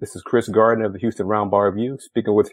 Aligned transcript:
This 0.00 0.16
is 0.16 0.22
Chris 0.22 0.48
Gardner 0.48 0.86
of 0.86 0.92
the 0.92 0.98
Houston 0.98 1.28
Roundball 1.28 1.70
Review, 1.70 1.98
speaking 2.00 2.34
with 2.34 2.52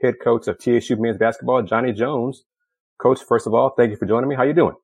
head 0.00 0.14
coach 0.24 0.48
of 0.48 0.58
TSU 0.58 0.96
men's 0.96 1.18
basketball, 1.18 1.62
Johnny 1.62 1.92
Jones. 1.92 2.44
Coach, 2.96 3.20
first 3.28 3.46
of 3.46 3.52
all, 3.52 3.74
thank 3.76 3.90
you 3.90 3.96
for 3.98 4.06
joining 4.06 4.30
me. 4.30 4.36
How 4.36 4.44
you 4.44 4.54
doing? 4.54 4.74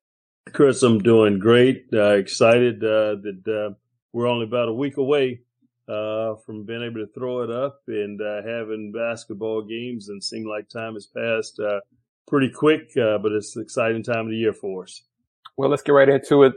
Chris, 0.53 0.83
I'm 0.83 0.99
doing 0.99 1.39
great. 1.39 1.87
Uh, 1.95 2.11
excited 2.11 2.85
uh, 2.85 3.17
that 3.23 3.43
uh, 3.49 3.75
we're 4.13 4.27
only 4.27 4.45
about 4.45 4.69
a 4.69 4.73
week 4.75 4.99
away 4.99 5.41
uh, 5.89 6.35
from 6.45 6.67
being 6.67 6.83
able 6.83 7.07
to 7.07 7.11
throw 7.19 7.43
it 7.43 7.51
up 7.51 7.81
and 7.89 8.21
uh, 8.21 8.43
having 8.47 8.93
basketball 8.93 9.63
games, 9.63 10.11
and 10.11 10.23
seem 10.23 10.47
like 10.47 10.69
time 10.69 10.95
has 10.95 11.07
passed 11.07 11.59
uh, 11.59 11.81
pretty 12.29 12.51
quick. 12.51 12.91
but 12.95 13.33
it's 13.33 13.57
an 13.57 13.63
exciting 13.63 14.03
time 14.03 14.27
of 14.27 14.31
the 14.31 14.37
year 14.37 14.53
for 14.53 14.83
us. 14.83 15.03
Well, 15.57 15.71
let's 15.71 15.83
get 15.83 15.93
right 15.93 16.09
into 16.11 16.43
it. 16.43 16.53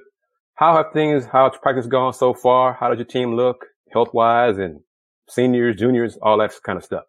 How 0.55 0.75
have 0.75 0.91
things, 0.91 1.25
how's 1.25 1.57
practice 1.57 1.87
gone 1.87 2.11
so 2.11 2.33
far? 2.33 2.73
How 2.73 2.89
does 2.89 2.97
your 2.97 3.05
team 3.05 3.33
look 3.33 3.65
health 3.93 4.13
wise 4.13 4.57
and 4.57 4.81
seniors, 5.29 5.75
juniors, 5.75 6.17
all 6.21 6.37
that 6.39 6.53
kind 6.63 6.77
of 6.77 6.83
stuff? 6.83 7.05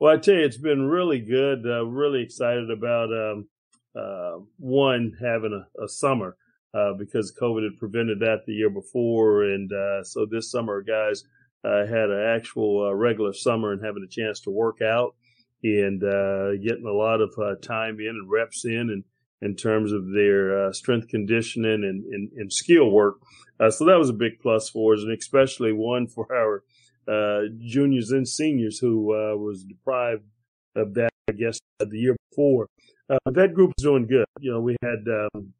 Well, 0.00 0.14
I 0.14 0.18
tell 0.18 0.34
you, 0.34 0.44
it's 0.44 0.56
been 0.56 0.88
really 0.88 1.20
good. 1.20 1.64
Uh, 1.64 1.84
really 1.86 2.22
excited 2.22 2.70
about 2.70 3.10
um, 3.12 3.48
uh, 3.94 4.38
one 4.58 5.12
having 5.20 5.52
a, 5.52 5.84
a 5.84 5.88
summer 5.88 6.36
uh, 6.74 6.94
because 6.94 7.34
COVID 7.40 7.64
had 7.64 7.78
prevented 7.78 8.20
that 8.20 8.44
the 8.46 8.52
year 8.52 8.70
before, 8.70 9.44
and 9.44 9.70
uh, 9.72 10.02
so 10.02 10.26
this 10.26 10.50
summer, 10.50 10.82
guys 10.82 11.24
uh, 11.64 11.86
had 11.86 12.10
an 12.10 12.34
actual 12.36 12.88
uh, 12.88 12.94
regular 12.94 13.32
summer 13.32 13.72
and 13.72 13.84
having 13.84 14.04
a 14.04 14.10
chance 14.10 14.40
to 14.40 14.50
work 14.50 14.82
out 14.82 15.14
and 15.62 16.00
getting 16.60 16.86
a 16.86 16.92
lot 16.92 17.20
of 17.20 17.30
time 17.62 18.00
in 18.00 18.08
and 18.08 18.28
reps 18.28 18.64
in 18.64 18.90
and 18.90 19.04
in 19.42 19.56
terms 19.56 19.92
of 19.92 20.12
their 20.12 20.68
uh, 20.68 20.72
strength 20.72 21.08
conditioning 21.08 21.84
and, 21.84 22.04
and, 22.06 22.30
and 22.36 22.52
skill 22.52 22.90
work. 22.90 23.16
Uh, 23.60 23.70
so 23.70 23.84
that 23.84 23.98
was 23.98 24.08
a 24.08 24.14
big 24.14 24.38
plus 24.40 24.70
for 24.70 24.94
us, 24.94 25.02
and 25.02 25.12
especially 25.12 25.72
one 25.72 26.06
for 26.14 26.32
our 26.34 26.62
uh, 27.08 27.42
juniors 27.58 28.10
and 28.10 28.28
seniors 28.28 28.78
who 28.78 29.14
uh, 29.14 29.36
was 29.36 29.64
deprived 29.64 30.24
of 30.76 30.94
that, 30.94 31.10
I 31.28 31.32
guess, 31.32 31.58
the 31.78 31.98
year 31.98 32.16
before. 32.30 32.68
Uh, 33.10 33.18
that 33.30 33.54
group 33.54 33.72
is 33.78 33.84
doing 33.84 34.06
good. 34.06 34.24
You 34.40 34.52
know, 34.52 34.60
we 34.60 34.76
had 34.82 35.04
um, 35.08 35.52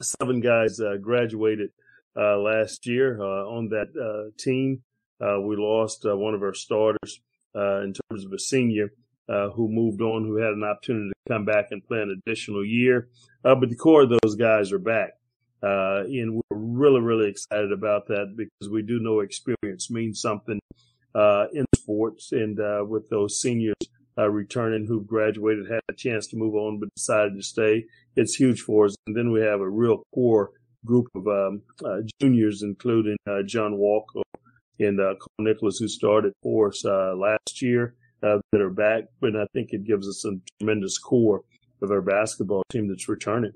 seven 0.00 0.40
guys 0.40 0.80
uh, 0.80 0.96
graduated 1.00 1.70
uh 2.14 2.36
last 2.36 2.86
year 2.86 3.18
uh 3.22 3.46
on 3.48 3.70
that 3.70 3.88
uh 3.96 4.30
team. 4.38 4.82
Uh 5.18 5.40
we 5.40 5.56
lost 5.56 6.04
one 6.04 6.34
of 6.34 6.42
our 6.42 6.52
starters 6.52 7.20
uh 7.56 7.80
in 7.80 7.94
terms 7.94 8.26
of 8.26 8.32
a 8.34 8.38
senior 8.38 8.92
uh, 9.28 9.50
who 9.50 9.68
moved 9.68 10.00
on, 10.00 10.24
who 10.24 10.36
had 10.36 10.52
an 10.52 10.64
opportunity 10.64 11.10
to 11.10 11.32
come 11.32 11.44
back 11.44 11.68
and 11.70 11.84
play 11.84 12.00
an 12.00 12.20
additional 12.26 12.64
year. 12.64 13.08
Uh, 13.44 13.54
but 13.54 13.70
the 13.70 13.76
core 13.76 14.02
of 14.02 14.10
those 14.10 14.34
guys 14.34 14.72
are 14.72 14.78
back. 14.78 15.10
Uh, 15.62 16.02
and 16.06 16.34
we're 16.34 16.56
really, 16.56 17.00
really 17.00 17.30
excited 17.30 17.72
about 17.72 18.06
that 18.08 18.34
because 18.36 18.70
we 18.70 18.82
do 18.82 18.98
know 19.00 19.20
experience 19.20 19.90
means 19.90 20.20
something 20.20 20.58
uh, 21.14 21.46
in 21.52 21.64
sports. 21.76 22.32
And 22.32 22.58
uh, 22.58 22.84
with 22.86 23.08
those 23.10 23.40
seniors 23.40 23.76
uh, 24.18 24.28
returning 24.28 24.86
who've 24.86 25.06
graduated, 25.06 25.70
had 25.70 25.80
a 25.88 25.94
chance 25.94 26.26
to 26.28 26.36
move 26.36 26.54
on, 26.54 26.80
but 26.80 26.88
decided 26.96 27.34
to 27.36 27.42
stay, 27.42 27.84
it's 28.16 28.34
huge 28.34 28.60
for 28.60 28.86
us. 28.86 28.96
And 29.06 29.16
then 29.16 29.30
we 29.30 29.40
have 29.40 29.60
a 29.60 29.68
real 29.68 30.02
core 30.14 30.50
group 30.84 31.06
of 31.14 31.28
um, 31.28 31.62
juniors, 32.20 32.62
including 32.62 33.16
John 33.46 33.76
Walker 33.76 34.22
and 34.80 34.98
Cole 34.98 35.18
Nicholas, 35.38 35.78
who 35.78 35.86
started 35.86 36.32
for 36.42 36.68
us 36.68 36.84
last 36.84 37.62
year 37.62 37.94
uh, 38.22 38.38
that 38.52 38.60
are 38.60 38.70
back, 38.70 39.04
but 39.20 39.36
I 39.36 39.46
think 39.52 39.72
it 39.72 39.84
gives 39.84 40.08
us 40.08 40.24
a 40.24 40.32
tremendous 40.58 40.98
core 40.98 41.42
of 41.82 41.90
our 41.90 42.02
basketball 42.02 42.62
team 42.70 42.88
that's 42.88 43.08
returning. 43.08 43.52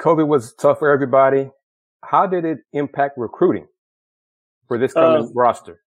COVID 0.00 0.26
was 0.26 0.54
tough 0.54 0.78
for 0.78 0.90
everybody. 0.90 1.50
How 2.02 2.26
did 2.26 2.44
it 2.44 2.58
impact 2.72 3.18
recruiting 3.18 3.66
for 4.66 4.78
this 4.78 4.94
coming 4.94 5.24
uh, 5.24 5.32
roster? 5.34 5.82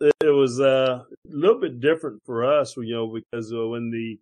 It 0.00 0.14
was 0.22 0.60
uh, 0.60 1.02
a 1.02 1.06
little 1.28 1.60
bit 1.60 1.80
different 1.80 2.22
for 2.24 2.44
us, 2.44 2.76
you 2.76 2.94
know, 2.94 3.12
because 3.12 3.52
uh, 3.52 3.66
when 3.66 3.90
the 3.90 4.18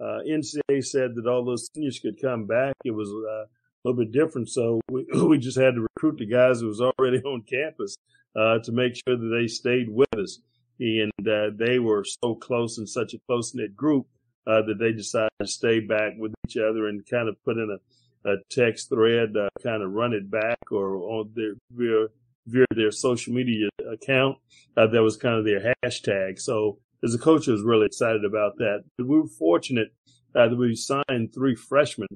uh, 0.00 0.20
NCAA 0.28 0.84
said 0.84 1.14
that 1.16 1.26
all 1.26 1.44
those 1.44 1.68
seniors 1.74 1.98
could 1.98 2.20
come 2.20 2.46
back, 2.46 2.74
it 2.84 2.92
was 2.92 3.08
uh, 3.08 3.44
a 3.44 3.48
little 3.84 4.04
bit 4.04 4.12
different. 4.12 4.48
So 4.48 4.80
we, 4.90 5.06
we 5.26 5.38
just 5.38 5.58
had 5.58 5.74
to 5.74 5.86
recruit 5.96 6.18
the 6.18 6.26
guys 6.26 6.60
who 6.60 6.68
was 6.68 6.80
already 6.80 7.18
on 7.24 7.42
campus 7.42 7.96
uh, 8.36 8.58
to 8.60 8.72
make 8.72 8.94
sure 8.94 9.16
that 9.16 9.36
they 9.36 9.48
stayed 9.48 9.88
with 9.88 10.12
us 10.16 10.40
and 10.80 11.12
uh, 11.28 11.50
they 11.56 11.78
were 11.78 12.04
so 12.04 12.34
close 12.34 12.78
and 12.78 12.88
such 12.88 13.14
a 13.14 13.18
close 13.28 13.54
knit 13.54 13.76
group 13.76 14.06
uh, 14.46 14.62
that 14.62 14.78
they 14.78 14.92
decided 14.92 15.30
to 15.40 15.46
stay 15.46 15.80
back 15.80 16.12
with 16.18 16.34
each 16.46 16.56
other 16.56 16.88
and 16.88 17.06
kind 17.06 17.28
of 17.28 17.42
put 17.44 17.56
in 17.56 17.70
a, 17.70 17.78
a 18.24 18.36
text 18.50 18.88
thread, 18.88 19.36
uh, 19.36 19.48
kind 19.62 19.82
of 19.82 19.92
run 19.92 20.12
it 20.12 20.30
back 20.30 20.58
or 20.70 20.96
on 20.96 21.30
their 21.34 21.54
via, 21.70 22.06
via 22.46 22.66
their 22.74 22.90
social 22.90 23.32
media 23.32 23.68
account. 23.92 24.38
Uh, 24.76 24.86
that 24.86 25.02
was 25.02 25.16
kind 25.16 25.36
of 25.36 25.44
their 25.44 25.74
hashtag. 25.84 26.40
So 26.40 26.78
as 27.02 27.14
a 27.14 27.18
coach, 27.18 27.48
I 27.48 27.52
was 27.52 27.62
really 27.62 27.86
excited 27.86 28.24
about 28.24 28.56
that. 28.58 28.84
We 28.98 29.04
were 29.04 29.26
fortunate 29.26 29.88
uh, 30.34 30.48
that 30.48 30.56
we 30.56 30.74
signed 30.74 31.34
three 31.34 31.54
freshmen 31.54 32.08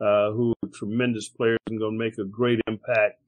uh, 0.00 0.32
who 0.32 0.54
are 0.62 0.68
tremendous 0.72 1.28
players 1.28 1.58
and 1.68 1.78
going 1.78 1.98
to 1.98 2.04
make 2.04 2.18
a 2.18 2.24
great 2.24 2.60
impact 2.66 3.20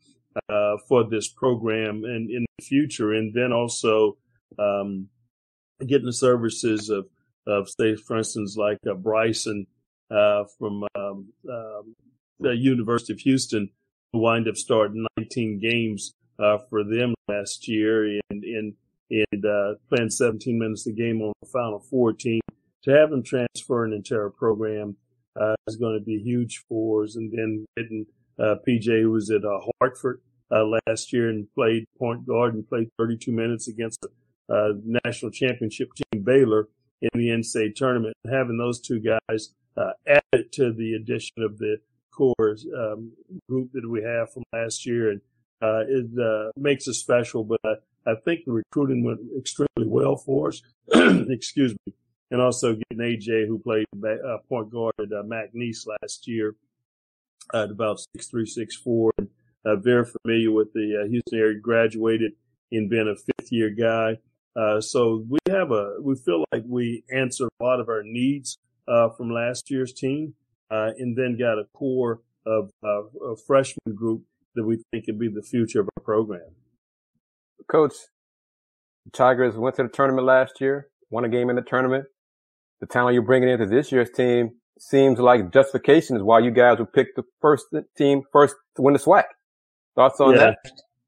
for 0.86 1.08
this 1.08 1.28
program 1.28 2.04
and 2.04 2.30
in 2.30 2.44
the 2.58 2.64
future. 2.64 3.14
And 3.14 3.32
then 3.32 3.52
also 3.52 4.18
um, 4.58 5.08
getting 5.84 6.06
the 6.06 6.12
services 6.12 6.90
of, 6.90 7.06
of 7.46 7.68
say, 7.68 7.96
for 7.96 8.18
instance, 8.18 8.56
like 8.56 8.78
uh, 8.88 8.94
Brison 8.94 9.66
uh, 10.10 10.44
from 10.58 10.84
um, 10.94 11.28
um, 11.50 11.94
the 12.40 12.56
University 12.56 13.12
of 13.12 13.20
Houston, 13.20 13.70
who 14.12 14.20
wind 14.20 14.48
up 14.48 14.56
starting 14.56 15.06
19 15.18 15.58
games 15.58 16.14
uh, 16.38 16.58
for 16.68 16.84
them 16.84 17.14
last 17.28 17.68
year 17.68 18.04
and, 18.04 18.44
and, 18.44 18.74
and 19.10 19.44
uh, 19.44 19.74
playing 19.88 20.10
17 20.10 20.58
minutes 20.58 20.86
a 20.86 20.92
game 20.92 21.22
on 21.22 21.32
the 21.40 21.48
Final 21.48 21.80
Four 21.80 22.12
team. 22.12 22.40
To 22.84 22.90
have 22.92 23.10
him 23.10 23.22
transfer 23.22 23.84
into 23.84 24.14
our 24.14 24.30
program 24.30 24.96
uh, 25.40 25.54
is 25.66 25.76
going 25.76 25.98
to 25.98 26.04
be 26.04 26.18
huge 26.18 26.64
for 26.68 27.02
us. 27.02 27.16
And 27.16 27.32
then 27.32 27.66
getting 27.76 28.06
uh, 28.38 28.56
PJ, 28.66 29.02
who 29.02 29.10
was 29.10 29.30
at 29.30 29.42
Hartford 29.80 30.20
last 30.50 31.12
year 31.12 31.28
and 31.28 31.52
played 31.54 31.84
point 31.98 32.26
guard 32.26 32.54
and 32.54 32.68
played 32.68 32.88
32 32.98 33.32
minutes 33.32 33.66
against 33.66 34.00
the 34.02 34.08
uh, 34.48 34.74
national 35.04 35.30
championship 35.30 35.90
team 35.94 36.22
Baylor 36.22 36.68
in 37.02 37.10
the 37.14 37.28
NCAA 37.28 37.74
tournament. 37.74 38.14
Having 38.30 38.58
those 38.58 38.80
two 38.80 39.00
guys 39.00 39.54
uh, 39.76 39.92
added 40.06 40.52
to 40.52 40.72
the 40.72 40.94
addition 40.94 41.42
of 41.42 41.58
the 41.58 41.78
core 42.16 42.56
um, 42.76 43.12
group 43.48 43.70
that 43.72 43.88
we 43.88 44.02
have 44.02 44.32
from 44.32 44.42
last 44.52 44.86
year, 44.86 45.10
and 45.10 45.20
uh, 45.62 45.82
it 45.88 46.06
uh, 46.18 46.50
makes 46.56 46.88
us 46.88 46.98
special. 46.98 47.44
But 47.44 47.60
I, 47.64 47.74
I 48.10 48.14
think 48.24 48.44
the 48.44 48.52
recruiting 48.52 49.04
went 49.04 49.20
extremely 49.38 49.86
well 49.86 50.16
for 50.16 50.48
us. 50.48 50.62
Excuse 51.28 51.74
me. 51.86 51.94
And 52.30 52.40
also 52.40 52.74
getting 52.74 53.04
AJ, 53.04 53.46
who 53.46 53.58
played 53.58 53.86
uh, 54.04 54.38
point 54.48 54.70
guard 54.70 54.94
at 54.98 55.12
uh, 55.12 55.22
McNeese 55.22 55.86
last 56.02 56.26
year, 56.26 56.56
at 57.54 57.70
about 57.70 58.00
six 58.12 58.26
three, 58.26 58.46
six 58.46 58.74
four, 58.74 59.12
and 59.18 59.28
uh, 59.64 59.76
very 59.76 60.04
familiar 60.04 60.50
with 60.50 60.72
the 60.72 61.02
uh, 61.02 61.08
Houston 61.08 61.38
area. 61.38 61.60
Graduated 61.60 62.32
and 62.72 62.90
been 62.90 63.08
a 63.08 63.14
fifth 63.14 63.52
year 63.52 63.70
guy. 63.70 64.18
Uh, 64.56 64.80
so 64.80 65.24
we 65.28 65.38
have 65.48 65.70
a, 65.70 65.96
we 66.00 66.16
feel 66.16 66.44
like 66.50 66.64
we 66.66 67.04
answered 67.12 67.48
a 67.60 67.64
lot 67.64 67.78
of 67.78 67.88
our 67.88 68.02
needs, 68.02 68.58
uh, 68.88 69.10
from 69.10 69.30
last 69.30 69.70
year's 69.70 69.92
team, 69.92 70.34
uh, 70.70 70.90
and 70.98 71.16
then 71.16 71.36
got 71.38 71.58
a 71.58 71.64
core 71.72 72.20
of, 72.46 72.70
a 72.82 73.36
freshman 73.46 73.94
group 73.94 74.22
that 74.54 74.64
we 74.64 74.82
think 74.90 75.04
could 75.06 75.18
be 75.18 75.28
the 75.28 75.42
future 75.42 75.80
of 75.80 75.88
our 75.96 76.02
program. 76.02 76.50
Coach, 77.68 77.94
Tigers 79.12 79.56
went 79.56 79.76
to 79.76 79.84
the 79.84 79.88
tournament 79.88 80.26
last 80.26 80.60
year, 80.60 80.88
won 81.10 81.24
a 81.24 81.28
game 81.28 81.50
in 81.50 81.56
the 81.56 81.62
tournament. 81.62 82.04
The 82.80 82.86
talent 82.86 83.14
you're 83.14 83.22
bringing 83.22 83.48
into 83.48 83.66
this 83.66 83.90
year's 83.90 84.10
team 84.10 84.52
seems 84.78 85.18
like 85.18 85.52
justification 85.52 86.16
is 86.16 86.22
why 86.22 86.40
you 86.40 86.50
guys 86.50 86.78
would 86.78 86.92
pick 86.92 87.14
the 87.16 87.22
first 87.40 87.66
team 87.96 88.22
first 88.32 88.54
to 88.76 88.82
win 88.82 88.92
the 88.92 89.00
SWAC. 89.00 89.24
Thoughts 89.94 90.20
on 90.20 90.34
yeah. 90.34 90.38
that? 90.38 90.56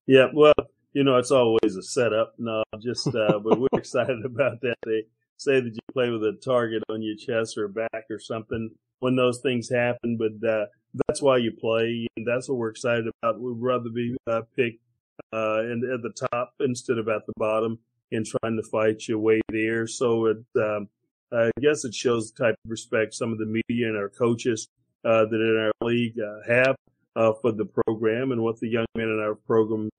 Yeah. 0.06 0.26
Well, 0.32 0.54
you 0.92 1.04
know, 1.04 1.16
it's 1.18 1.30
always 1.30 1.76
a 1.76 1.82
setup. 1.82 2.34
No, 2.38 2.62
just, 2.82 3.06
uh, 3.08 3.38
but 3.44 3.60
we're 3.60 3.68
excited 3.74 4.24
about 4.24 4.60
that. 4.62 4.76
They 4.84 5.04
say 5.36 5.60
that 5.60 5.72
you 5.72 5.80
play 5.92 6.10
with 6.10 6.22
a 6.22 6.38
target 6.42 6.82
on 6.88 7.02
your 7.02 7.16
chest 7.16 7.58
or 7.58 7.68
back 7.68 8.04
or 8.10 8.18
something 8.18 8.70
when 9.00 9.16
those 9.16 9.40
things 9.40 9.70
happen, 9.70 10.16
but, 10.16 10.48
uh, 10.48 10.66
that's 11.06 11.20
why 11.20 11.36
you 11.36 11.52
play. 11.52 12.06
And 12.16 12.26
that's 12.26 12.48
what 12.48 12.58
we're 12.58 12.70
excited 12.70 13.06
about. 13.22 13.40
We'd 13.40 13.56
rather 13.58 13.90
be, 13.90 14.16
uh, 14.26 14.42
picked, 14.56 14.82
uh, 15.32 15.60
in, 15.62 15.82
at 15.92 16.02
the 16.02 16.26
top 16.32 16.54
instead 16.60 16.98
of 16.98 17.08
at 17.08 17.26
the 17.26 17.34
bottom 17.36 17.78
and 18.10 18.24
trying 18.24 18.56
to 18.56 18.62
fight 18.70 19.06
your 19.06 19.18
way 19.18 19.40
there. 19.50 19.86
So 19.86 20.26
it, 20.26 20.38
um, 20.56 20.88
I 21.30 21.50
guess 21.60 21.84
it 21.84 21.94
shows 21.94 22.32
the 22.32 22.44
type 22.44 22.54
of 22.64 22.70
respect 22.70 23.14
some 23.14 23.32
of 23.32 23.38
the 23.38 23.44
media 23.44 23.88
and 23.88 23.98
our 23.98 24.08
coaches, 24.08 24.68
uh, 25.04 25.26
that 25.26 25.40
in 25.40 25.56
our 25.66 25.86
league, 25.86 26.18
uh, 26.18 26.52
have, 26.52 26.76
uh, 27.14 27.32
for 27.42 27.52
the 27.52 27.66
program 27.66 28.32
and 28.32 28.42
what 28.42 28.58
the 28.60 28.68
young 28.68 28.86
men 28.96 29.08
in 29.08 29.20
our 29.20 29.34
program 29.34 29.90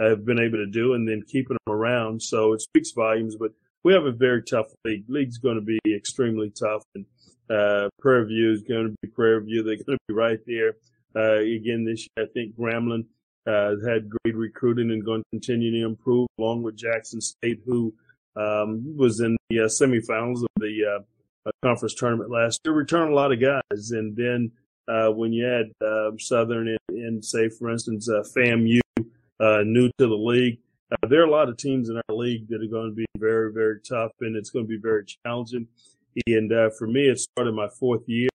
have 0.00 0.24
been 0.24 0.40
able 0.40 0.58
to 0.58 0.66
do 0.66 0.94
and 0.94 1.06
then 1.06 1.22
keeping 1.28 1.56
them 1.66 1.74
around. 1.74 2.22
So 2.22 2.54
it 2.54 2.62
speaks 2.62 2.92
volumes, 2.92 3.36
but 3.38 3.50
we 3.84 3.92
have 3.92 4.06
a 4.06 4.12
very 4.12 4.42
tough 4.42 4.68
league. 4.84 5.04
League's 5.08 5.38
going 5.38 5.56
to 5.56 5.60
be 5.60 5.78
extremely 5.94 6.50
tough 6.50 6.82
and, 6.94 7.04
uh, 7.50 7.88
Prairie 8.00 8.26
View 8.26 8.52
is 8.52 8.62
going 8.62 8.88
to 8.88 8.94
be 9.02 9.08
Prairie 9.08 9.44
View. 9.44 9.62
They're 9.62 9.76
going 9.76 9.98
to 9.98 10.04
be 10.08 10.14
right 10.14 10.40
there. 10.46 10.74
Uh, 11.16 11.38
again 11.38 11.84
this 11.84 12.06
year, 12.16 12.26
I 12.26 12.32
think 12.32 12.54
Grambling, 12.56 13.06
uh, 13.46 13.74
had 13.88 14.10
great 14.10 14.36
recruiting 14.36 14.90
and 14.90 15.04
going 15.04 15.22
to 15.22 15.28
continue 15.30 15.70
to 15.72 15.86
improve, 15.86 16.28
along 16.38 16.62
with 16.62 16.76
Jackson 16.76 17.20
State, 17.20 17.60
who 17.64 17.94
um, 18.36 18.94
was 18.96 19.20
in 19.20 19.36
the 19.48 19.60
uh, 19.60 19.62
semifinals 19.64 20.42
of 20.42 20.48
the 20.56 21.02
uh, 21.46 21.50
conference 21.62 21.94
tournament 21.94 22.30
last 22.30 22.60
year. 22.64 22.74
Returned 22.74 23.10
a 23.10 23.14
lot 23.14 23.32
of 23.32 23.40
guys, 23.40 23.90
and 23.90 24.14
then 24.14 24.52
uh, 24.86 25.10
when 25.10 25.32
you 25.32 25.46
add 25.46 25.72
uh, 25.84 26.10
Southern 26.18 26.76
and, 26.90 27.24
say, 27.24 27.48
for 27.48 27.70
instance, 27.70 28.08
uh, 28.08 28.22
FAMU, 28.36 28.80
new 29.64 29.90
to 29.98 30.06
the 30.06 30.14
league, 30.14 30.58
there 31.08 31.22
are 31.22 31.26
a 31.26 31.30
lot 31.30 31.48
of 31.48 31.56
teams 31.56 31.88
in 31.88 31.96
our 31.96 32.14
league 32.14 32.48
that 32.48 32.62
are 32.62 32.70
going 32.70 32.90
to 32.90 32.94
be 32.94 33.06
very, 33.16 33.52
very 33.52 33.80
tough, 33.80 34.12
and 34.20 34.36
it's 34.36 34.50
going 34.50 34.64
to 34.64 34.68
be 34.68 34.80
very 34.80 35.04
challenging. 35.04 35.66
And 36.26 36.50
for 36.78 36.86
me, 36.86 37.08
it 37.08 37.18
started 37.18 37.52
my 37.52 37.68
fourth 37.68 38.02
year. 38.06 38.28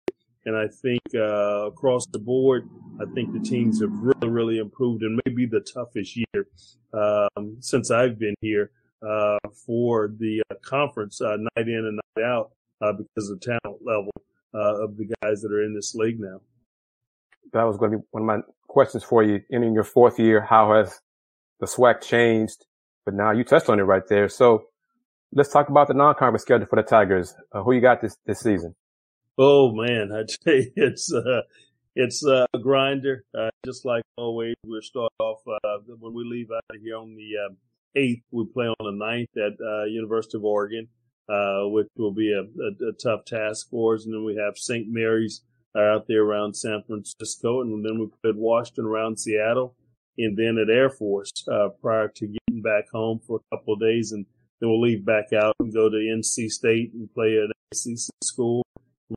And 0.46 0.58
I 0.58 0.68
think 0.68 1.02
uh, 1.16 1.68
across 1.68 2.06
the 2.08 2.20
board, 2.20 2.70
I 3.02 3.06
think 3.14 3.34
the 3.34 3.40
teams 3.40 3.82
have 3.82 3.92
really, 3.92 4.30
really 4.30 4.58
improved 4.58 5.04
and 5.04 5.20
maybe 5.26 5.46
the 5.46 5.62
toughest 5.62 6.18
year 6.18 6.48
um, 6.94 7.58
since 7.60 7.92
I've 7.92 8.20
been 8.20 8.36
here 8.42 8.72
uh, 9.08 9.38
for 9.66 10.14
the 10.20 10.42
uh, 10.52 10.56
conference 10.62 11.22
uh, 11.22 11.38
night 11.38 11.68
in 11.68 11.86
and 11.86 12.00
night 12.18 12.26
out 12.26 12.52
uh, 12.82 12.92
because 12.94 13.30
of 13.30 13.40
the 13.40 13.46
talent 13.64 13.82
level 13.86 14.12
uh, 14.54 14.84
of 14.84 14.98
the 14.98 15.06
guys 15.22 15.42
that 15.42 15.52
are 15.52 15.64
in 15.64 15.74
this 15.74 15.96
league 15.96 16.20
now. 16.20 16.42
That 17.54 17.64
was 17.64 17.78
going 17.78 17.92
to 17.92 17.98
be 18.00 18.04
one 18.12 18.24
of 18.24 18.28
my 18.28 18.40
questions 18.68 19.04
for 19.04 19.24
you. 19.24 19.42
In 19.50 19.74
your 19.74 19.84
fourth 19.84 20.20
year, 20.20 20.42
how 20.42 20.74
has 20.74 21.00
the 21.60 21.68
SWAC 21.68 22.02
changed? 22.02 22.66
But 23.06 23.14
now 23.14 23.32
you 23.32 23.44
touched 23.44 23.70
on 23.70 23.80
it 23.80 23.84
right 23.84 24.08
there. 24.08 24.30
So 24.30 24.66
let's 25.36 25.50
talk 25.50 25.70
about 25.70 25.88
the 25.88 25.94
non-conference 25.94 26.44
schedule 26.44 26.68
for 26.68 26.76
the 26.76 26.84
Tigers. 26.84 27.34
who 27.52 27.74
you 27.74 27.82
got 27.82 28.02
this 28.02 28.18
this 28.26 28.40
season? 28.40 28.76
Oh 29.38 29.72
man, 29.72 30.12
I 30.12 30.24
tell 30.44 30.54
you, 30.54 30.72
it's 30.76 31.14
uh, 31.14 31.42
it's 31.96 32.26
uh, 32.26 32.46
a 32.54 32.60
grinder. 32.60 33.26
Uh, 33.38 33.50
just 33.66 33.86
like 33.86 34.04
always, 34.18 34.56
we'll 34.66 34.82
start 34.82 35.12
off 35.20 35.42
uh, 35.48 35.78
when 36.00 36.14
we 36.14 36.24
leave 36.24 36.50
out 36.52 36.64
of 36.76 36.82
here 36.82 36.98
on 36.98 37.16
the 37.16 37.48
um, 37.48 37.58
eighth. 37.96 38.24
We 38.32 38.46
play 38.46 38.68
on 38.68 38.76
the 38.80 38.92
ninth 38.92 39.30
at 39.38 39.54
uh, 39.66 39.86
University 39.86 40.38
of 40.38 40.46
Oregon, 40.46 40.88
uh, 41.30 41.68
which 41.70 41.88
will 41.98 42.14
be 42.14 42.32
a, 42.32 42.42
a, 42.42 42.90
a, 42.90 42.94
tough 42.94 43.26
task 43.26 43.70
for 43.70 43.96
us. 43.96 44.06
And 44.06 44.14
then 44.14 44.24
we 44.24 44.36
have 44.36 44.58
St. 44.58 44.88
Mary's 44.88 45.42
out 45.76 46.06
there 46.08 46.24
around 46.24 46.56
San 46.56 46.84
Francisco, 46.86 47.62
and 47.62 47.84
then 47.84 48.00
we 48.00 48.08
played 48.22 48.36
Washington 48.36 48.86
around 48.86 49.18
Seattle, 49.18 49.76
and 50.20 50.38
then 50.38 50.60
at 50.60 50.70
Air 50.70 50.92
Force 50.92 51.32
prior 51.82 52.10
to 52.10 52.28
getting 52.28 52.62
back 52.62 52.86
home 52.94 53.20
for 53.26 53.40
a 53.40 53.58
couple 53.58 53.74
of 53.74 53.80
days, 53.80 54.12
and 54.12 54.28
then 54.64 54.70
we'll 54.70 54.82
leave 54.82 55.06
back 55.06 55.34
out 55.34 55.54
and 55.60 55.74
go 55.74 55.90
to 55.90 55.98
NC 55.98 56.50
State 56.50 56.94
and 56.94 57.14
play 57.14 57.38
at 57.38 57.50
ACC 57.74 58.10
school 58.24 58.64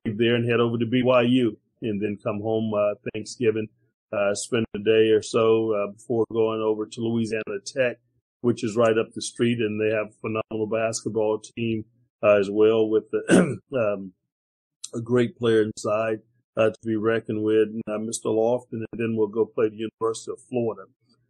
leave 0.05 0.19
there 0.19 0.35
and 0.35 0.49
head 0.49 0.59
over 0.59 0.77
to 0.77 0.85
BYU 0.85 1.57
and 1.83 2.03
then 2.03 2.19
come 2.23 2.41
home 2.41 2.75
uh, 2.75 2.95
Thanksgiving, 3.13 3.69
uh, 4.13 4.35
spend 4.35 4.67
a 4.75 4.81
day 4.81 5.11
or 5.11 5.23
so 5.23 5.73
uh, 5.73 5.93
before 5.93 6.25
going 6.33 6.61
over 6.61 6.85
to 6.85 7.01
Louisiana 7.01 7.61
Tech, 7.65 7.99
which 8.41 8.65
is 8.65 8.77
right 8.77 8.99
up 8.99 9.13
the 9.15 9.23
street, 9.23 9.59
and 9.61 9.81
they 9.81 9.95
have 9.95 10.09
a 10.09 10.21
phenomenal 10.21 10.67
basketball 10.67 11.39
team 11.39 11.85
uh, 12.25 12.41
as 12.41 12.51
well 12.51 12.89
with 12.89 13.05
the, 13.13 13.59
um, 13.75 14.13
a 14.95 15.01
great 15.01 15.39
player 15.39 15.63
inside 15.63 16.19
uh, 16.57 16.71
to 16.71 16.79
be 16.85 16.97
reckoned 16.97 17.43
with, 17.43 17.69
uh, 17.87 17.99
Mr. 17.99 18.27
Lofton, 18.27 18.65
and 18.73 18.87
then 18.95 19.15
we'll 19.17 19.29
go 19.29 19.45
play 19.45 19.69
the 19.69 19.77
University 19.77 20.33
of 20.33 20.41
Florida 20.49 20.83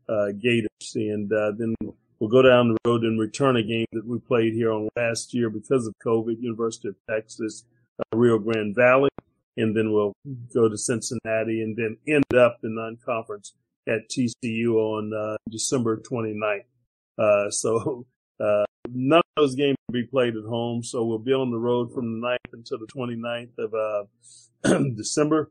uh 0.09 0.31
Gators, 0.41 0.95
and 0.95 1.33
uh 1.33 1.51
then 1.59 1.75
we'll 2.19 2.31
go 2.31 2.43
down 2.43 2.69
the 2.69 2.77
road 2.89 3.03
and 3.03 3.21
return 3.21 3.57
a 3.57 3.63
game 3.63 3.87
that 3.93 4.07
we 4.07 4.19
played 4.19 4.53
here 4.53 4.73
on 4.73 4.89
last 4.97 5.35
year 5.35 5.51
because 5.51 5.87
of 5.87 5.95
COVID, 6.05 6.41
University 6.41 6.89
of 6.89 6.97
Texas 7.09 7.65
uh, 7.99 8.17
Rio 8.17 8.39
Grande 8.39 8.75
Valley, 8.75 9.11
and 9.57 9.77
then 9.77 9.93
we'll 9.93 10.13
go 10.53 10.69
to 10.69 10.77
Cincinnati 10.77 11.63
and 11.63 11.77
then 11.77 11.97
end 12.09 12.35
up 12.39 12.59
the 12.63 12.69
non-conference 12.69 13.55
at 13.89 14.09
TCU 14.11 14.75
on 14.75 15.13
uh, 15.15 15.37
December 15.49 15.97
29th. 15.99 16.65
Uh, 17.19 17.51
so 17.51 18.07
uh, 18.41 18.65
none 18.91 19.21
of 19.21 19.25
those 19.37 19.55
games 19.55 19.77
will 19.89 19.95
be 19.95 20.07
played 20.07 20.37
at 20.37 20.45
home. 20.45 20.83
So 20.83 21.05
we'll 21.05 21.19
be 21.19 21.33
on 21.33 21.51
the 21.51 21.59
road 21.59 21.93
from 21.93 22.21
the 22.21 22.27
9th 22.27 22.53
until 22.53 22.79
the 22.79 22.87
29th 22.87 23.59
of 23.59 23.75
uh, 23.75 24.79
December, 24.97 25.51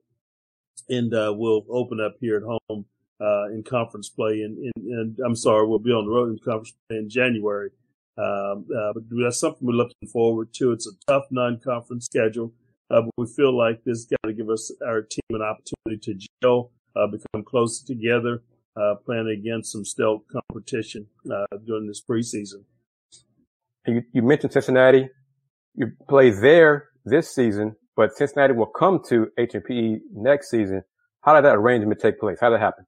and 0.90 1.14
uh, 1.14 1.34
we'll 1.36 1.66
open 1.70 2.00
up 2.00 2.16
here 2.20 2.38
at 2.38 2.44
home 2.44 2.86
in 3.20 3.64
conference 3.68 4.10
play. 4.10 4.42
And, 4.42 5.18
I'm 5.26 5.36
sorry, 5.36 5.68
we'll 5.68 5.80
be 5.80 5.92
on 5.92 6.06
the 6.06 6.12
road 6.12 6.30
in 6.30 6.38
conference 6.40 6.74
play 6.90 6.98
in 6.98 7.10
January. 7.10 7.72
Um, 8.18 8.66
uh, 8.76 8.94
but 8.94 9.04
that's 9.12 9.40
something 9.40 9.68
we're 9.68 9.74
looking 9.74 10.08
forward 10.08 10.54
to. 10.54 10.72
It's 10.72 10.88
a 10.88 10.92
tough 11.08 11.26
non-conference 11.32 12.06
schedule, 12.06 12.54
uh, 12.90 13.02
but 13.02 13.12
we 13.18 13.28
feel 13.28 13.56
like 13.56 13.84
this 13.84 14.06
got 14.06 14.28
to 14.28 14.34
give 14.34 14.50
us 14.50 14.72
our 14.86 15.02
team 15.02 15.24
an 15.32 15.42
opportunity 15.42 16.14
to 16.14 16.28
gel, 16.42 16.72
uh, 16.96 17.08
become 17.08 17.44
closer 17.44 17.86
together, 17.86 18.42
uh, 18.78 18.96
playing 19.06 19.28
against 19.28 19.72
some 19.72 19.84
stealth 19.84 20.24
competition 20.32 21.08
uh, 21.30 21.58
during 21.66 21.88
this 21.88 22.02
preseason. 22.02 22.64
You, 23.86 24.02
you 24.14 24.22
mentioned 24.22 24.54
Cincinnati. 24.54 25.10
You 25.76 25.92
play 26.08 26.30
there 26.30 26.88
this 27.04 27.36
season, 27.36 27.76
but 27.98 28.16
Cincinnati 28.16 28.54
will 28.54 28.66
come 28.66 29.02
to 29.10 29.28
HMPE 29.38 30.00
next 30.14 30.50
season. 30.50 30.84
How 31.22 31.36
did 31.36 31.44
that 31.44 31.56
arrangement 31.56 32.00
take 32.00 32.18
place? 32.18 32.38
How 32.40 32.50
did 32.50 32.60
that 32.60 32.64
happen? 32.64 32.86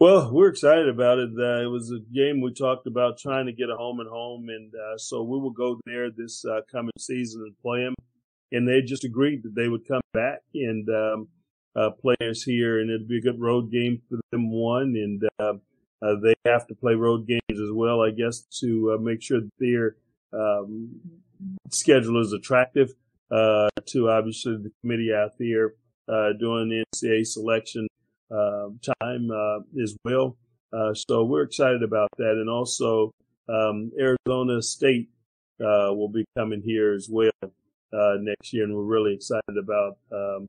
Well, 0.00 0.30
we're 0.32 0.50
excited 0.50 0.88
about 0.88 1.18
it. 1.18 1.30
Uh, 1.36 1.60
it 1.64 1.66
was 1.66 1.90
a 1.90 1.98
game 2.14 2.40
we 2.40 2.52
talked 2.52 2.86
about 2.86 3.18
trying 3.18 3.46
to 3.46 3.52
get 3.52 3.68
a 3.68 3.74
home 3.74 3.98
and 3.98 4.08
home, 4.08 4.48
and 4.48 4.72
uh, 4.72 4.96
so 4.96 5.24
we 5.24 5.40
will 5.40 5.50
go 5.50 5.80
there 5.86 6.08
this 6.08 6.44
uh, 6.44 6.60
coming 6.70 6.92
season 6.96 7.42
and 7.42 7.58
play 7.60 7.82
them. 7.82 7.96
And 8.52 8.68
they 8.68 8.80
just 8.80 9.02
agreed 9.02 9.42
that 9.42 9.56
they 9.56 9.66
would 9.66 9.88
come 9.88 10.00
back 10.14 10.38
and 10.54 10.88
um, 10.88 11.28
uh, 11.74 11.90
play 12.00 12.14
us 12.30 12.44
here, 12.44 12.78
and 12.78 12.90
it'd 12.90 13.08
be 13.08 13.18
a 13.18 13.20
good 13.20 13.40
road 13.40 13.72
game 13.72 14.00
for 14.08 14.20
them. 14.30 14.52
One, 14.52 14.94
and 14.94 15.22
uh, 15.40 15.54
uh, 16.00 16.14
they 16.22 16.34
have 16.46 16.68
to 16.68 16.76
play 16.76 16.94
road 16.94 17.26
games 17.26 17.60
as 17.60 17.72
well, 17.72 18.00
I 18.00 18.10
guess, 18.12 18.42
to 18.60 18.96
make 19.02 19.20
sure 19.20 19.40
their 19.58 19.96
um, 20.32 20.90
schedule 21.72 22.20
is 22.20 22.32
attractive 22.32 22.90
to 23.32 24.10
obviously 24.10 24.58
the 24.58 24.70
committee 24.80 25.12
out 25.12 25.32
there 25.40 25.72
doing 26.38 26.68
the 26.68 26.84
NCAA 26.94 27.26
selection 27.26 27.88
uh, 27.90 27.97
time 28.30 29.30
uh, 29.30 29.60
as 29.82 29.96
well. 30.04 30.36
Uh, 30.72 30.92
so 30.94 31.24
we're 31.24 31.42
excited 31.42 31.82
about 31.82 32.08
that. 32.18 32.32
And 32.32 32.48
also, 32.48 33.12
um, 33.48 33.90
Arizona 33.98 34.60
State 34.62 35.08
uh, 35.60 35.92
will 35.94 36.08
be 36.08 36.24
coming 36.36 36.62
here 36.62 36.92
as 36.92 37.08
well 37.10 37.30
uh, 37.42 38.16
next 38.20 38.52
year. 38.52 38.64
And 38.64 38.74
we're 38.74 38.82
really 38.82 39.14
excited 39.14 39.56
about 39.58 39.98
um, 40.12 40.48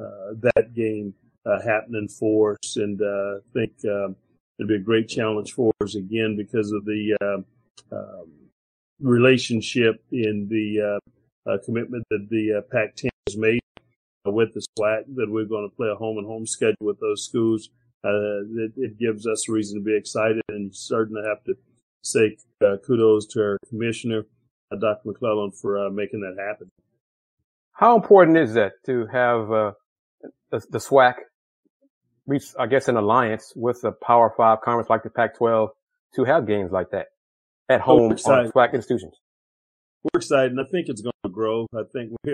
uh, 0.00 0.34
that 0.54 0.74
game 0.74 1.14
happening 1.64 2.08
for 2.08 2.58
us. 2.62 2.76
And 2.76 3.00
I 3.02 3.38
think 3.54 3.72
um, 3.84 4.16
it'll 4.58 4.68
be 4.68 4.74
a 4.74 4.78
great 4.78 5.08
challenge 5.08 5.52
for 5.52 5.72
us 5.82 5.94
again 5.94 6.36
because 6.36 6.72
of 6.72 6.84
the 6.84 7.16
um, 7.22 7.44
relationship 9.00 10.02
in 10.12 10.46
the 10.50 11.00
commitment 11.64 12.04
that 12.10 12.28
the 12.28 12.62
Pac-10 12.70 13.08
has 13.26 13.36
made 13.38 13.60
with 14.24 14.54
the 14.54 14.64
SWAC 14.78 15.04
that 15.14 15.30
we're 15.30 15.44
going 15.44 15.68
to 15.68 15.76
play 15.76 15.88
a 15.88 15.94
home 15.94 16.18
and 16.18 16.26
home 16.26 16.46
schedule 16.46 16.76
with 16.80 17.00
those 17.00 17.24
schools. 17.24 17.70
Uh, 18.04 18.44
it, 18.56 18.72
it, 18.76 18.98
gives 18.98 19.26
us 19.26 19.48
reason 19.48 19.80
to 19.80 19.84
be 19.84 19.96
excited 19.96 20.40
and 20.48 20.74
certainly 20.74 21.20
have 21.26 21.42
to 21.42 21.54
say 22.02 22.36
uh, 22.64 22.76
kudos 22.86 23.26
to 23.26 23.40
our 23.40 23.58
commissioner, 23.68 24.24
uh, 24.70 24.76
Dr. 24.76 25.10
McClelland, 25.10 25.60
for 25.60 25.86
uh, 25.86 25.90
making 25.90 26.20
that 26.20 26.40
happen. 26.40 26.70
How 27.72 27.96
important 27.96 28.36
is 28.36 28.54
that 28.54 28.72
to 28.86 29.06
have 29.06 29.50
uh, 29.50 29.72
the, 30.50 30.64
the 30.70 30.78
SWAC 30.78 31.14
reach, 32.26 32.44
I 32.58 32.66
guess, 32.66 32.86
an 32.86 32.96
alliance 32.96 33.52
with 33.56 33.82
a 33.82 33.90
Power 33.90 34.32
Five 34.36 34.60
conference 34.60 34.88
like 34.88 35.02
the 35.02 35.10
Pac-12 35.10 35.68
to 36.14 36.24
have 36.24 36.46
games 36.46 36.70
like 36.70 36.90
that 36.90 37.06
at 37.68 37.80
home 37.80 38.12
on 38.12 38.16
SWAC 38.16 38.74
institutions? 38.74 39.14
We're 40.04 40.18
excited, 40.18 40.52
and 40.52 40.60
I 40.60 40.64
think 40.70 40.88
it's 40.88 41.02
going 41.02 41.12
to 41.24 41.30
grow. 41.30 41.66
I 41.74 41.82
think 41.92 42.12
we 42.24 42.32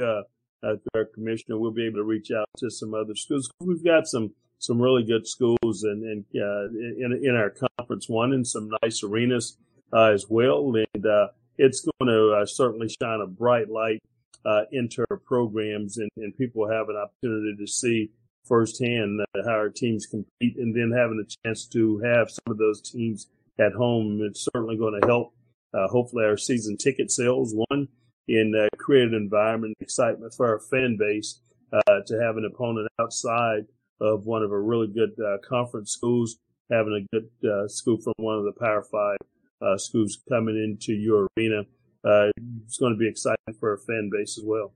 uh, 0.64 0.76
through 0.76 1.02
our 1.02 1.04
commissioner, 1.04 1.58
we'll 1.58 1.70
be 1.70 1.86
able 1.86 1.98
to 1.98 2.04
reach 2.04 2.30
out 2.30 2.48
to 2.58 2.70
some 2.70 2.94
other 2.94 3.14
schools. 3.14 3.50
We've 3.60 3.84
got 3.84 4.06
some 4.06 4.32
some 4.58 4.80
really 4.80 5.02
good 5.04 5.26
schools 5.26 5.82
and, 5.82 6.02
and 6.04 6.24
uh, 6.34 6.68
in 7.04 7.20
in 7.22 7.36
our 7.36 7.52
conference 7.78 8.08
one 8.08 8.32
and 8.32 8.46
some 8.46 8.70
nice 8.82 9.02
arenas 9.02 9.58
uh, 9.92 10.10
as 10.12 10.26
well. 10.28 10.72
And 10.74 11.06
uh, 11.06 11.28
it's 11.58 11.86
going 12.00 12.10
to 12.10 12.32
uh, 12.40 12.46
certainly 12.46 12.88
shine 12.88 13.20
a 13.20 13.26
bright 13.26 13.68
light 13.68 14.00
uh, 14.44 14.62
into 14.72 15.04
our 15.10 15.18
programs, 15.18 15.98
and, 15.98 16.10
and 16.16 16.36
people 16.36 16.68
have 16.68 16.88
an 16.88 16.96
opportunity 16.96 17.56
to 17.58 17.66
see 17.66 18.10
firsthand 18.44 19.20
how 19.44 19.52
our 19.52 19.70
teams 19.70 20.06
compete, 20.06 20.56
and 20.58 20.74
then 20.74 20.92
having 20.94 21.22
a 21.24 21.48
chance 21.48 21.66
to 21.66 21.98
have 22.00 22.30
some 22.30 22.52
of 22.52 22.58
those 22.58 22.80
teams 22.80 23.28
at 23.58 23.72
home. 23.72 24.20
It's 24.22 24.46
certainly 24.52 24.76
going 24.76 25.00
to 25.00 25.06
help. 25.06 25.34
hopefully, 25.72 26.24
our 26.24 26.36
season 26.36 26.76
ticket 26.76 27.10
sales 27.10 27.54
one 27.68 27.88
and 28.28 28.54
uh, 28.54 28.68
create 28.78 29.08
an 29.08 29.14
environment 29.14 29.76
excitement 29.80 30.32
for 30.34 30.48
our 30.48 30.60
fan 30.60 30.96
base 30.98 31.40
uh, 31.72 32.00
to 32.06 32.20
have 32.20 32.36
an 32.36 32.44
opponent 32.44 32.88
outside 33.00 33.64
of 34.00 34.26
one 34.26 34.42
of 34.42 34.50
our 34.50 34.62
really 34.62 34.88
good 34.88 35.10
uh, 35.20 35.38
conference 35.46 35.92
schools, 35.92 36.36
having 36.70 37.06
a 37.06 37.16
good 37.16 37.48
uh, 37.48 37.68
school 37.68 37.98
from 37.98 38.14
one 38.16 38.38
of 38.38 38.44
the 38.44 38.52
Power 38.52 38.82
Five 38.82 39.18
uh, 39.62 39.76
schools 39.76 40.18
coming 40.28 40.56
into 40.56 40.92
your 40.92 41.28
arena. 41.36 41.62
Uh, 42.04 42.30
it's 42.64 42.78
going 42.78 42.92
to 42.92 42.98
be 42.98 43.08
exciting 43.08 43.54
for 43.58 43.70
our 43.70 43.78
fan 43.78 44.10
base 44.12 44.38
as 44.38 44.44
well. 44.44 44.72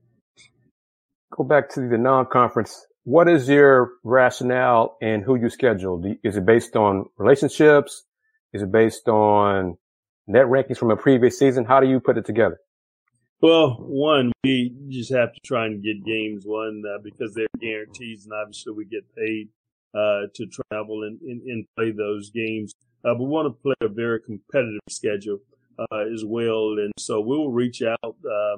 Go 1.31 1.43
back 1.43 1.69
to 1.71 1.87
the 1.87 1.97
non-conference 1.97 2.87
what 3.09 3.27
is 3.27 3.49
your 3.49 3.93
rationale 4.03 4.95
and 5.01 5.23
who 5.23 5.35
you 5.35 5.49
schedule? 5.49 5.99
Is 6.23 6.37
it 6.37 6.45
based 6.45 6.75
on 6.75 7.05
relationships? 7.17 8.03
Is 8.53 8.61
it 8.61 8.71
based 8.71 9.07
on 9.07 9.77
net 10.27 10.45
rankings 10.45 10.77
from 10.77 10.91
a 10.91 10.95
previous 10.95 11.39
season? 11.39 11.65
How 11.65 11.79
do 11.79 11.87
you 11.87 11.99
put 11.99 12.19
it 12.19 12.25
together? 12.25 12.59
Well, 13.41 13.75
one, 13.79 14.33
we 14.43 14.75
just 14.89 15.13
have 15.13 15.31
to 15.31 15.39
try 15.45 15.65
and 15.65 15.81
get 15.81 16.03
games 16.03 16.43
one 16.45 16.83
uh, 16.85 16.99
because 17.01 17.33
they're 17.33 17.47
guarantees, 17.61 18.25
and 18.25 18.33
obviously 18.33 18.73
we 18.73 18.83
get 18.83 19.05
paid 19.15 19.47
uh, 19.93 20.27
to 20.35 20.45
travel 20.45 21.03
and, 21.03 21.21
and, 21.21 21.41
and, 21.43 21.65
play 21.77 21.91
those 21.91 22.29
games. 22.31 22.75
Uh, 23.05 23.15
we 23.17 23.25
want 23.25 23.47
to 23.47 23.61
play 23.61 23.75
a 23.81 23.87
very 23.87 24.19
competitive 24.21 24.81
schedule 24.89 25.39
uh, 25.79 26.03
as 26.13 26.25
well, 26.25 26.75
and 26.79 26.91
so 26.99 27.21
we 27.21 27.37
will 27.37 27.51
reach 27.51 27.81
out 27.81 28.15
uh, 28.29 28.57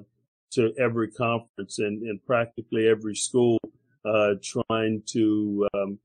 to 0.50 0.74
every 0.80 1.12
conference 1.12 1.78
and, 1.78 2.02
and 2.02 2.20
practically 2.26 2.88
every 2.88 3.16
school, 3.16 3.60
uh, 4.04 4.32
trying 4.44 5.04
to 5.06 5.68
um, 5.76 6.00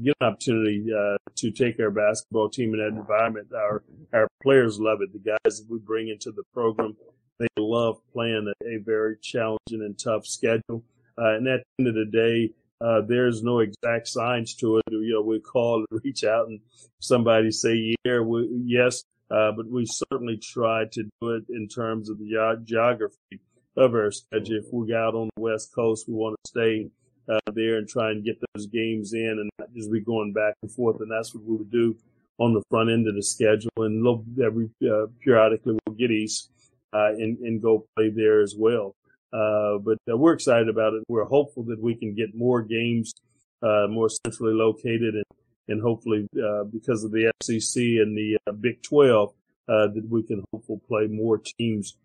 get 0.00 0.14
an 0.20 0.28
opportunity 0.28 0.86
to 1.34 1.50
take 1.50 1.80
our 1.80 1.90
basketball 1.90 2.48
team 2.48 2.72
in 2.72 2.78
that 2.78 2.98
environment. 2.98 3.48
Our 3.52 3.82
our 4.14 4.28
players 4.44 4.78
love 4.78 5.00
it. 5.02 5.12
The 5.12 5.36
guys 5.44 5.58
that 5.58 5.66
we 5.68 5.80
bring 5.80 6.08
into 6.08 6.30
the 6.30 6.44
program 6.54 6.96
they 7.42 7.62
love 7.62 8.00
playing 8.12 8.52
a, 8.62 8.66
a 8.66 8.78
very 8.78 9.16
challenging 9.20 9.82
and 9.82 9.98
tough 9.98 10.26
schedule. 10.26 10.82
Uh, 11.18 11.36
and 11.36 11.46
at 11.48 11.60
the 11.60 11.84
end 11.84 11.88
of 11.88 11.94
the 11.94 12.10
day, 12.10 12.52
uh, 12.80 13.00
there's 13.06 13.42
no 13.42 13.60
exact 13.60 14.08
science 14.08 14.54
to 14.54 14.78
it. 14.78 14.84
You 14.90 15.14
know, 15.14 15.22
we 15.22 15.40
call 15.40 15.84
and 15.90 16.00
reach 16.04 16.24
out 16.24 16.48
and 16.48 16.60
somebody 17.00 17.50
say, 17.50 17.94
yeah, 18.04 18.20
we, 18.20 18.48
yes, 18.64 19.04
uh, 19.30 19.52
but 19.52 19.68
we 19.68 19.86
certainly 19.86 20.36
try 20.36 20.84
to 20.92 21.04
do 21.04 21.30
it 21.30 21.44
in 21.48 21.68
terms 21.68 22.10
of 22.10 22.18
the 22.18 22.26
ge- 22.26 22.68
geography 22.68 23.40
of 23.76 23.94
our 23.94 24.10
schedule. 24.10 24.56
If 24.56 24.72
we 24.72 24.88
go 24.88 24.98
out 24.98 25.14
on 25.14 25.30
the 25.36 25.42
West 25.42 25.74
Coast, 25.74 26.08
we 26.08 26.14
want 26.14 26.36
to 26.44 26.48
stay 26.48 26.90
uh, 27.28 27.52
there 27.54 27.76
and 27.76 27.88
try 27.88 28.10
and 28.10 28.24
get 28.24 28.38
those 28.54 28.66
games 28.66 29.12
in 29.12 29.38
and 29.40 29.50
not 29.58 29.72
just 29.74 29.90
be 29.90 30.00
going 30.00 30.32
back 30.32 30.54
and 30.62 30.70
forth. 30.70 31.00
And 31.00 31.10
that's 31.10 31.34
what 31.34 31.44
we 31.44 31.56
would 31.56 31.70
do 31.70 31.96
on 32.38 32.52
the 32.52 32.62
front 32.68 32.90
end 32.90 33.06
of 33.08 33.14
the 33.14 33.22
schedule. 33.22 33.70
And 33.76 34.04
every 34.42 34.68
uh, 34.82 35.06
periodically 35.22 35.78
we'll 35.86 35.96
get 35.96 36.10
east 36.10 36.50
and, 36.92 37.38
and 37.38 37.62
go 37.62 37.86
play 37.96 38.10
there 38.10 38.40
as 38.42 38.54
well. 38.56 38.94
Uh, 39.32 39.78
but 39.78 39.98
uh, 40.12 40.16
we're 40.16 40.34
excited 40.34 40.68
about 40.68 40.92
it. 40.92 41.02
We're 41.08 41.24
hopeful 41.24 41.62
that 41.64 41.80
we 41.80 41.94
can 41.94 42.14
get 42.14 42.34
more 42.34 42.60
games, 42.62 43.14
uh, 43.62 43.86
more 43.88 44.08
centrally 44.08 44.54
located 44.54 45.14
and, 45.14 45.24
and 45.68 45.80
hopefully, 45.80 46.28
uh, 46.36 46.64
because 46.64 47.02
of 47.04 47.12
the 47.12 47.32
SEC 47.42 47.80
and 47.80 48.16
the 48.16 48.36
uh, 48.46 48.52
Big 48.52 48.82
12, 48.82 49.32
that 49.68 50.06
we 50.10 50.22
can 50.22 50.44
hopefully 50.52 50.80
play 50.86 51.06
more 51.06 51.38
teams, 51.38 51.96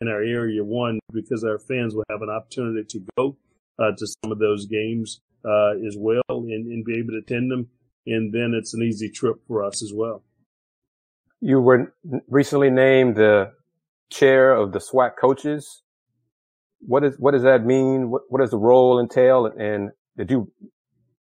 in 0.00 0.08
our 0.08 0.22
area. 0.22 0.62
One, 0.62 1.00
because 1.12 1.42
our 1.44 1.58
fans 1.58 1.94
will 1.94 2.04
have 2.08 2.22
an 2.22 2.30
opportunity 2.30 2.84
to 2.84 3.04
go, 3.16 3.36
to 3.78 4.06
some 4.06 4.30
of 4.30 4.38
those 4.38 4.66
games, 4.66 5.20
as 5.44 5.96
well 5.98 6.22
and, 6.28 6.66
and 6.66 6.84
be 6.84 6.98
able 6.98 7.10
to 7.12 7.18
attend 7.18 7.50
them. 7.50 7.68
And 8.06 8.32
then 8.32 8.54
it's 8.54 8.74
an 8.74 8.82
easy 8.82 9.08
trip 9.08 9.36
for 9.48 9.64
us 9.64 9.82
as 9.82 9.92
well. 9.92 10.22
You 11.40 11.60
were 11.60 11.92
recently 12.28 12.70
named 12.70 13.16
the 13.16 13.52
chair 14.10 14.52
of 14.54 14.72
the 14.72 14.78
SWAC 14.78 15.12
coaches. 15.20 15.82
What 16.80 17.04
is 17.04 17.16
what 17.18 17.32
does 17.32 17.42
that 17.42 17.64
mean? 17.64 18.10
What 18.10 18.22
what 18.28 18.40
does 18.40 18.50
the 18.50 18.58
role 18.58 19.00
entail? 19.00 19.46
And 19.46 19.90
did 20.16 20.30
you 20.30 20.50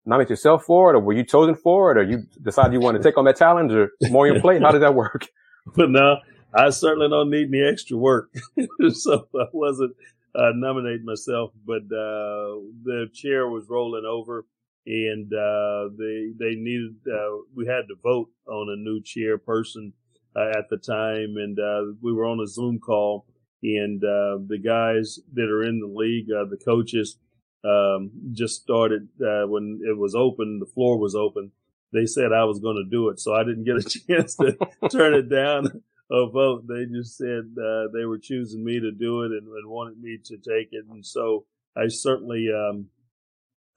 nominate 0.06 0.30
yourself 0.30 0.64
for 0.64 0.92
it, 0.92 0.96
or 0.96 1.00
were 1.00 1.14
you 1.14 1.24
chosen 1.24 1.56
for 1.56 1.92
it, 1.92 1.98
or 1.98 2.04
you 2.04 2.24
decided 2.42 2.74
you 2.74 2.80
want 2.80 2.98
to 2.98 3.04
take 3.04 3.18
on 3.18 3.26
that 3.26 3.38
challenge, 3.38 3.72
or 3.72 3.92
more 4.10 4.28
on 4.28 4.34
your 4.34 4.42
plate? 4.42 4.62
How 4.62 4.72
did 4.72 4.82
that 4.82 4.96
work? 4.96 5.28
But 5.76 5.92
no, 5.92 6.18
I 6.56 6.72
certainly 6.72 7.08
don't 7.08 7.30
need 7.30 7.50
any 7.50 7.62
extra 7.62 7.96
work, 7.96 8.34
so 8.94 9.28
I 9.40 9.46
wasn't 9.54 9.96
uh, 10.34 10.54
nominating 10.56 11.06
myself. 11.06 11.52
But 11.64 11.84
uh, 11.84 12.58
the 12.84 13.08
chair 13.14 13.48
was 13.48 13.70
rolling 13.70 14.04
over, 14.04 14.48
and 14.88 15.32
uh, 15.32 15.90
they 16.00 16.32
they 16.40 16.56
needed 16.56 16.96
uh, 17.08 17.44
we 17.56 17.68
had 17.68 17.88
to 17.90 17.96
vote 18.02 18.30
on 18.48 18.70
a 18.70 18.76
new 18.76 19.02
chairperson 19.02 19.94
at 20.36 20.70
the 20.70 20.78
time, 20.78 21.36
and 21.38 21.60
uh, 21.60 21.94
we 22.02 22.14
were 22.14 22.26
on 22.26 22.40
a 22.40 22.48
Zoom 22.48 22.80
call, 22.80 23.26
and 23.64 24.04
uh, 24.04 24.38
the 24.48 24.60
guys 24.64 25.20
that 25.34 25.50
are 25.50 25.64
in 25.64 25.80
the 25.80 25.88
league, 25.88 26.28
the 26.28 26.58
coaches, 26.64 27.18
um, 27.64 28.12
just 28.32 28.62
started 28.62 29.08
when 29.20 29.82
it 29.84 29.98
was 29.98 30.16
open. 30.16 30.60
The 30.60 30.72
floor 30.74 30.98
was 30.98 31.16
open. 31.16 31.52
They 31.94 32.06
said 32.06 32.32
I 32.32 32.46
was 32.46 32.60
going 32.60 32.78
to 32.78 32.90
do 32.90 33.10
it, 33.10 33.20
so 33.20 33.36
I 33.36 33.44
didn't 33.44 33.66
get 33.66 33.78
a 33.78 34.00
chance 34.08 34.36
to 34.38 34.58
turn 34.90 35.14
it 35.14 35.30
down 35.30 35.84
a 36.12 36.30
vote. 36.30 36.68
They 36.68 36.86
just 36.86 37.18
said 37.18 37.56
uh, 37.58 37.88
they 37.94 38.06
were 38.06 38.18
choosing 38.18 38.64
me 38.64 38.80
to 38.80 38.92
do 38.92 39.24
it 39.24 39.32
and, 39.32 39.48
and, 39.48 39.70
wanted 39.70 40.02
me 40.02 40.20
to 40.26 40.38
take 40.38 40.70
it. 40.72 40.86
And 40.90 41.06
so 41.06 41.46
I 41.76 41.88
certainly 41.88 42.50
um, 42.54 42.88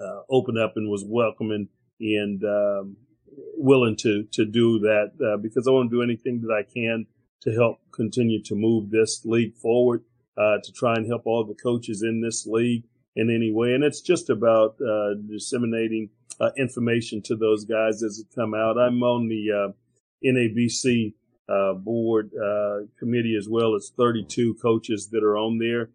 uh, 0.01 0.21
opened 0.29 0.59
up 0.59 0.73
and 0.77 0.91
was 0.91 1.05
welcoming 1.07 1.69
and 2.01 2.43
um, 2.45 2.97
willing 3.57 3.97
to 3.97 4.25
to 4.33 4.45
do 4.45 4.79
that 4.81 5.13
uh, 5.25 5.37
because 5.37 5.67
I 5.67 5.71
want 5.71 5.91
to 5.91 5.97
do 5.97 6.03
anything 6.03 6.41
that 6.43 6.53
I 6.53 6.63
can 6.63 7.07
to 7.43 7.53
help 7.53 7.79
continue 7.93 8.43
to 8.43 8.55
move 8.55 8.91
this 8.91 9.25
league 9.25 9.55
forward, 9.57 10.03
uh, 10.37 10.57
to 10.63 10.73
try 10.73 10.95
and 10.95 11.07
help 11.07 11.23
all 11.27 11.45
the 11.45 11.55
coaches 11.55 12.03
in 12.03 12.21
this 12.21 12.47
league 12.47 12.85
in 13.17 13.31
any 13.31 13.53
way. 13.53 13.75
And 13.75 13.85
it's 13.85 14.01
just 14.01 14.31
about 14.31 14.77
uh, 14.81 15.15
disseminating 15.29 16.09
uh, 16.41 16.51
information 16.57 17.23
to 17.23 17.37
those 17.37 17.65
guys 17.65 18.03
as 18.03 18.19
it 18.19 18.35
come 18.35 18.55
out. 18.55 18.79
I'm 18.79 19.03
on 19.03 19.29
the 19.29 19.53
uh, 19.53 19.73
NABC 20.27 21.15
uh, 21.49 21.75
board 21.75 22.31
committee 22.99 23.37
as 23.39 23.49
well 23.49 23.75
as 23.75 23.93
32 23.97 24.55
coaches 24.61 25.11
that 25.11 25.23
are 25.23 25.37
on 25.37 25.59
there 25.59 25.91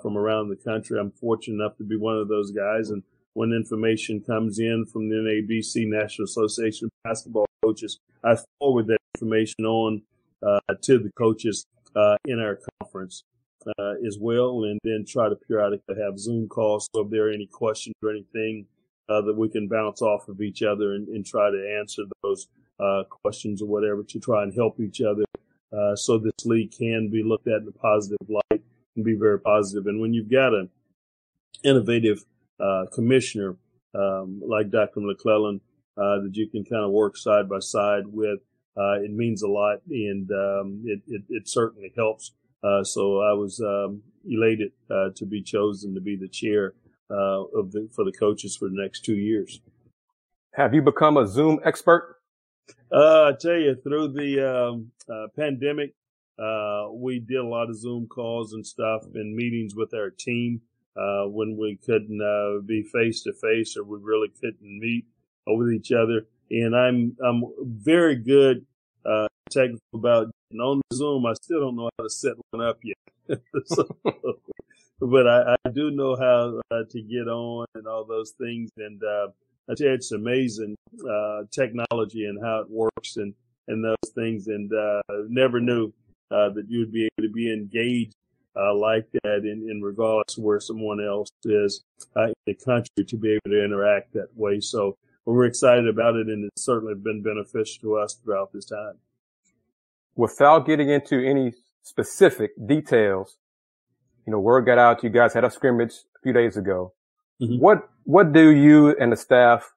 from 0.00 0.16
around 0.16 0.48
the 0.48 0.56
country. 0.56 0.98
I'm 0.98 1.12
fortunate 1.12 1.62
enough 1.62 1.76
to 1.76 1.84
be 1.84 1.96
one 1.96 2.16
of 2.16 2.28
those 2.28 2.50
guys 2.50 2.90
and 2.90 3.02
when 3.36 3.52
information 3.52 4.18
comes 4.18 4.58
in 4.58 4.86
from 4.90 5.10
the 5.10 5.16
NABC 5.16 5.86
National 5.86 6.24
Association 6.24 6.86
of 6.86 6.90
Basketball 7.04 7.44
Coaches, 7.62 7.98
I 8.24 8.38
forward 8.58 8.86
that 8.86 8.96
information 9.14 9.66
on 9.66 10.00
uh, 10.42 10.58
to 10.80 10.98
the 10.98 11.10
coaches 11.18 11.66
uh, 11.94 12.16
in 12.24 12.40
our 12.40 12.58
conference 12.80 13.24
uh, 13.78 13.92
as 14.06 14.16
well, 14.18 14.64
and 14.64 14.80
then 14.84 15.04
try 15.06 15.28
to 15.28 15.36
periodically 15.36 15.96
have 16.02 16.18
Zoom 16.18 16.48
calls. 16.48 16.88
So 16.94 17.02
if 17.02 17.10
there 17.10 17.28
are 17.28 17.30
any 17.30 17.46
questions 17.46 17.94
or 18.02 18.10
anything 18.10 18.64
uh, 19.10 19.20
that 19.20 19.36
we 19.36 19.50
can 19.50 19.68
bounce 19.68 20.00
off 20.00 20.28
of 20.28 20.40
each 20.40 20.62
other 20.62 20.94
and, 20.94 21.06
and 21.08 21.26
try 21.26 21.50
to 21.50 21.78
answer 21.78 22.04
those 22.22 22.48
uh, 22.80 23.02
questions 23.22 23.60
or 23.60 23.66
whatever 23.66 24.02
to 24.02 24.18
try 24.18 24.44
and 24.44 24.54
help 24.54 24.80
each 24.80 25.02
other, 25.02 25.24
uh, 25.76 25.94
so 25.94 26.16
this 26.16 26.46
league 26.46 26.72
can 26.72 27.10
be 27.10 27.22
looked 27.22 27.48
at 27.48 27.60
in 27.60 27.68
a 27.68 27.72
positive 27.72 28.30
light 28.30 28.62
and 28.96 29.04
be 29.04 29.14
very 29.14 29.38
positive. 29.38 29.86
And 29.86 30.00
when 30.00 30.14
you've 30.14 30.30
got 30.30 30.54
an 30.54 30.70
innovative 31.62 32.24
uh, 32.60 32.86
commissioner 32.92 33.56
um, 33.94 34.42
like 34.46 34.70
Dr. 34.70 35.00
McClelland 35.00 35.60
uh, 35.96 36.20
that 36.22 36.32
you 36.34 36.48
can 36.48 36.64
kind 36.64 36.84
of 36.84 36.90
work 36.90 37.16
side 37.16 37.48
by 37.48 37.58
side 37.58 38.04
with. 38.06 38.40
Uh, 38.76 39.00
it 39.00 39.10
means 39.10 39.42
a 39.42 39.48
lot, 39.48 39.78
and 39.88 40.30
um, 40.30 40.82
it, 40.84 41.00
it, 41.08 41.22
it 41.30 41.48
certainly 41.48 41.92
helps. 41.96 42.32
Uh, 42.62 42.84
so 42.84 43.22
I 43.22 43.32
was 43.32 43.60
um, 43.60 44.02
elated 44.28 44.72
uh, 44.90 45.10
to 45.16 45.24
be 45.24 45.42
chosen 45.42 45.94
to 45.94 46.00
be 46.00 46.16
the 46.16 46.28
chair 46.28 46.74
uh, 47.10 47.44
of 47.54 47.72
the 47.72 47.88
for 47.94 48.04
the 48.04 48.12
coaches 48.12 48.56
for 48.56 48.68
the 48.68 48.76
next 48.76 49.04
two 49.04 49.14
years. 49.14 49.60
Have 50.52 50.74
you 50.74 50.82
become 50.82 51.16
a 51.16 51.26
Zoom 51.26 51.58
expert? 51.64 52.16
I 52.92 53.32
tell 53.40 53.56
you, 53.56 53.76
through 53.82 54.12
the 54.12 54.68
um, 54.68 54.90
pandemic, 55.36 55.94
we 56.92 57.18
did 57.20 57.38
a 57.38 57.46
lot 57.46 57.70
of 57.70 57.76
Zoom 57.76 58.06
calls 58.06 58.52
and 58.52 58.66
stuff 58.66 59.04
and 59.14 59.34
meetings 59.34 59.74
with 59.74 59.94
our 59.94 60.10
team 60.10 60.60
uh, 60.96 61.24
when 61.24 61.56
we 61.56 61.78
couldn't 61.84 62.20
uh, 62.20 62.60
be 62.64 62.82
face 62.82 63.22
to 63.22 63.32
face 63.32 63.76
or 63.76 63.84
we 63.84 63.98
really 64.02 64.28
couldn't 64.40 64.60
meet 64.62 65.06
with 65.46 65.72
each 65.72 65.92
other. 65.92 66.26
And 66.50 66.76
I'm 66.76 67.16
I'm 67.24 67.44
very 67.60 68.16
good 68.16 68.66
uh, 69.04 69.28
technical 69.50 69.80
about 69.94 70.30
getting 70.50 70.60
on 70.60 70.80
Zoom. 70.92 71.26
I 71.26 71.34
still 71.34 71.60
don't 71.60 71.76
know 71.76 71.90
how 71.98 72.04
to 72.04 72.10
set 72.10 72.34
one 72.50 72.66
up 72.66 72.78
yet. 72.82 72.96
so, 73.66 73.88
but 75.00 75.26
I, 75.26 75.56
I, 75.64 75.70
do 75.70 75.90
know 75.90 76.14
how 76.16 76.60
uh, 76.70 76.84
to 76.88 77.02
get 77.02 77.26
on 77.26 77.66
and 77.74 77.88
all 77.88 78.04
those 78.04 78.34
things. 78.38 78.70
And 78.78 79.02
I 79.68 79.74
tell 79.74 79.88
you, 79.88 79.94
it's 79.94 80.12
amazing 80.12 80.76
uh, 81.08 81.42
technology 81.50 82.24
and 82.24 82.42
how 82.42 82.60
it 82.60 82.70
works 82.70 83.16
and 83.16 83.34
and 83.68 83.84
those 83.84 84.12
things. 84.14 84.46
And 84.46 84.72
uh, 84.72 85.02
never 85.28 85.60
knew 85.60 85.92
uh, 86.30 86.50
that 86.50 86.66
you 86.68 86.80
would 86.80 86.92
be 86.92 87.08
able 87.18 87.28
to 87.28 87.32
be 87.32 87.52
engaged 87.52 88.14
uh, 88.56 88.74
like 88.74 89.06
that 89.22 89.42
in, 89.44 89.68
in 89.70 89.82
regardless 89.82 90.38
of 90.38 90.44
where 90.44 90.60
someone 90.60 91.04
else 91.04 91.30
is 91.44 91.84
uh, 92.16 92.24
in 92.24 92.34
the 92.46 92.54
country 92.54 93.04
to 93.06 93.16
be 93.16 93.32
able 93.32 93.50
to 93.50 93.64
interact 93.64 94.12
that 94.14 94.28
way. 94.34 94.60
So 94.60 94.96
we're 95.24 95.44
excited 95.44 95.88
about 95.88 96.16
it 96.16 96.28
and 96.28 96.44
it's 96.44 96.64
certainly 96.64 96.94
been 96.94 97.22
beneficial 97.22 97.80
to 97.82 97.96
us 97.96 98.14
throughout 98.14 98.52
this 98.52 98.66
time. 98.66 98.94
Without 100.14 100.66
getting 100.66 100.88
into 100.88 101.18
any 101.18 101.52
specific 101.82 102.52
details, 102.66 103.36
you 104.26 104.32
know, 104.32 104.40
word 104.40 104.62
got 104.62 104.78
out 104.78 105.04
you 105.04 105.10
guys 105.10 105.34
had 105.34 105.44
a 105.44 105.50
scrimmage 105.50 105.92
a 106.16 106.20
few 106.22 106.32
days 106.32 106.56
ago. 106.56 106.92
Mm-hmm. 107.40 107.60
What, 107.60 107.88
what 108.04 108.32
do 108.32 108.50
you 108.50 108.96
and 108.98 109.12
the 109.12 109.16
staff 109.16 109.72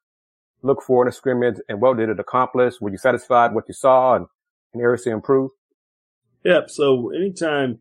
look 0.61 0.81
for 0.81 1.03
in 1.03 1.09
a 1.09 1.11
scrimmage 1.11 1.57
and 1.67 1.81
what 1.81 1.97
did 1.97 2.09
it 2.09 2.19
accomplish? 2.19 2.79
Were 2.79 2.89
you 2.89 2.97
satisfied 2.97 3.47
with 3.47 3.55
what 3.55 3.65
you 3.67 3.73
saw 3.73 4.15
and, 4.15 4.27
and 4.73 4.81
areas 4.81 5.03
to 5.03 5.11
improve? 5.11 5.51
Yep. 6.45 6.69
So 6.69 7.09
anytime 7.09 7.79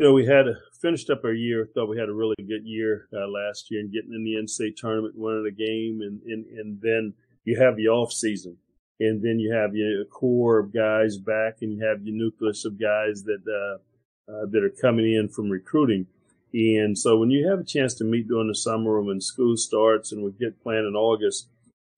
you 0.00 0.06
know, 0.06 0.14
we 0.14 0.24
had 0.24 0.46
finished 0.80 1.10
up 1.10 1.24
our 1.24 1.34
year. 1.34 1.68
Thought 1.74 1.90
we 1.90 1.98
had 1.98 2.08
a 2.08 2.14
really 2.14 2.34
good 2.38 2.64
year 2.64 3.06
uh, 3.12 3.28
last 3.28 3.70
year 3.70 3.80
and 3.80 3.92
getting 3.92 4.14
in 4.14 4.24
the 4.24 4.36
NCAA 4.36 4.74
tournament, 4.74 5.14
winning 5.14 5.46
a 5.46 5.50
game, 5.50 6.00
and, 6.00 6.22
and 6.22 6.46
and 6.58 6.80
then 6.80 7.12
you 7.44 7.60
have 7.60 7.76
the 7.76 7.88
off 7.88 8.10
season, 8.10 8.56
and 8.98 9.22
then 9.22 9.38
you 9.38 9.52
have 9.52 9.76
your 9.76 10.06
core 10.06 10.58
of 10.58 10.72
guys 10.72 11.18
back, 11.18 11.56
and 11.60 11.72
you 11.72 11.84
have 11.84 12.02
your 12.02 12.16
nucleus 12.16 12.64
of 12.64 12.80
guys 12.80 13.24
that 13.24 13.42
uh, 13.46 14.32
uh, 14.32 14.46
that 14.50 14.64
are 14.64 14.72
coming 14.80 15.12
in 15.12 15.28
from 15.28 15.50
recruiting. 15.50 16.06
And 16.54 16.98
so 16.98 17.18
when 17.18 17.30
you 17.30 17.46
have 17.46 17.60
a 17.60 17.64
chance 17.64 17.92
to 17.96 18.04
meet 18.04 18.26
during 18.26 18.48
the 18.48 18.54
summer 18.54 19.02
when 19.02 19.20
school 19.20 19.56
starts 19.58 20.12
and 20.12 20.24
we 20.24 20.32
get 20.32 20.62
playing 20.62 20.88
in 20.88 20.96
August, 20.96 21.48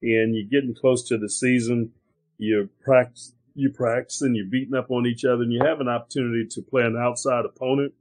and 0.02 0.34
you're 0.34 0.50
getting 0.50 0.74
close 0.74 1.06
to 1.06 1.18
the 1.18 1.28
season, 1.28 1.92
you're 2.36 2.66
practice 2.84 3.32
you 3.54 3.70
practice 3.70 4.22
and 4.22 4.36
you're 4.36 4.46
beating 4.46 4.74
up 4.74 4.90
on 4.90 5.06
each 5.06 5.24
other 5.24 5.42
and 5.42 5.52
you 5.52 5.60
have 5.64 5.80
an 5.80 5.88
opportunity 5.88 6.46
to 6.50 6.62
play 6.62 6.82
an 6.82 6.96
outside 6.96 7.44
opponent. 7.44 7.92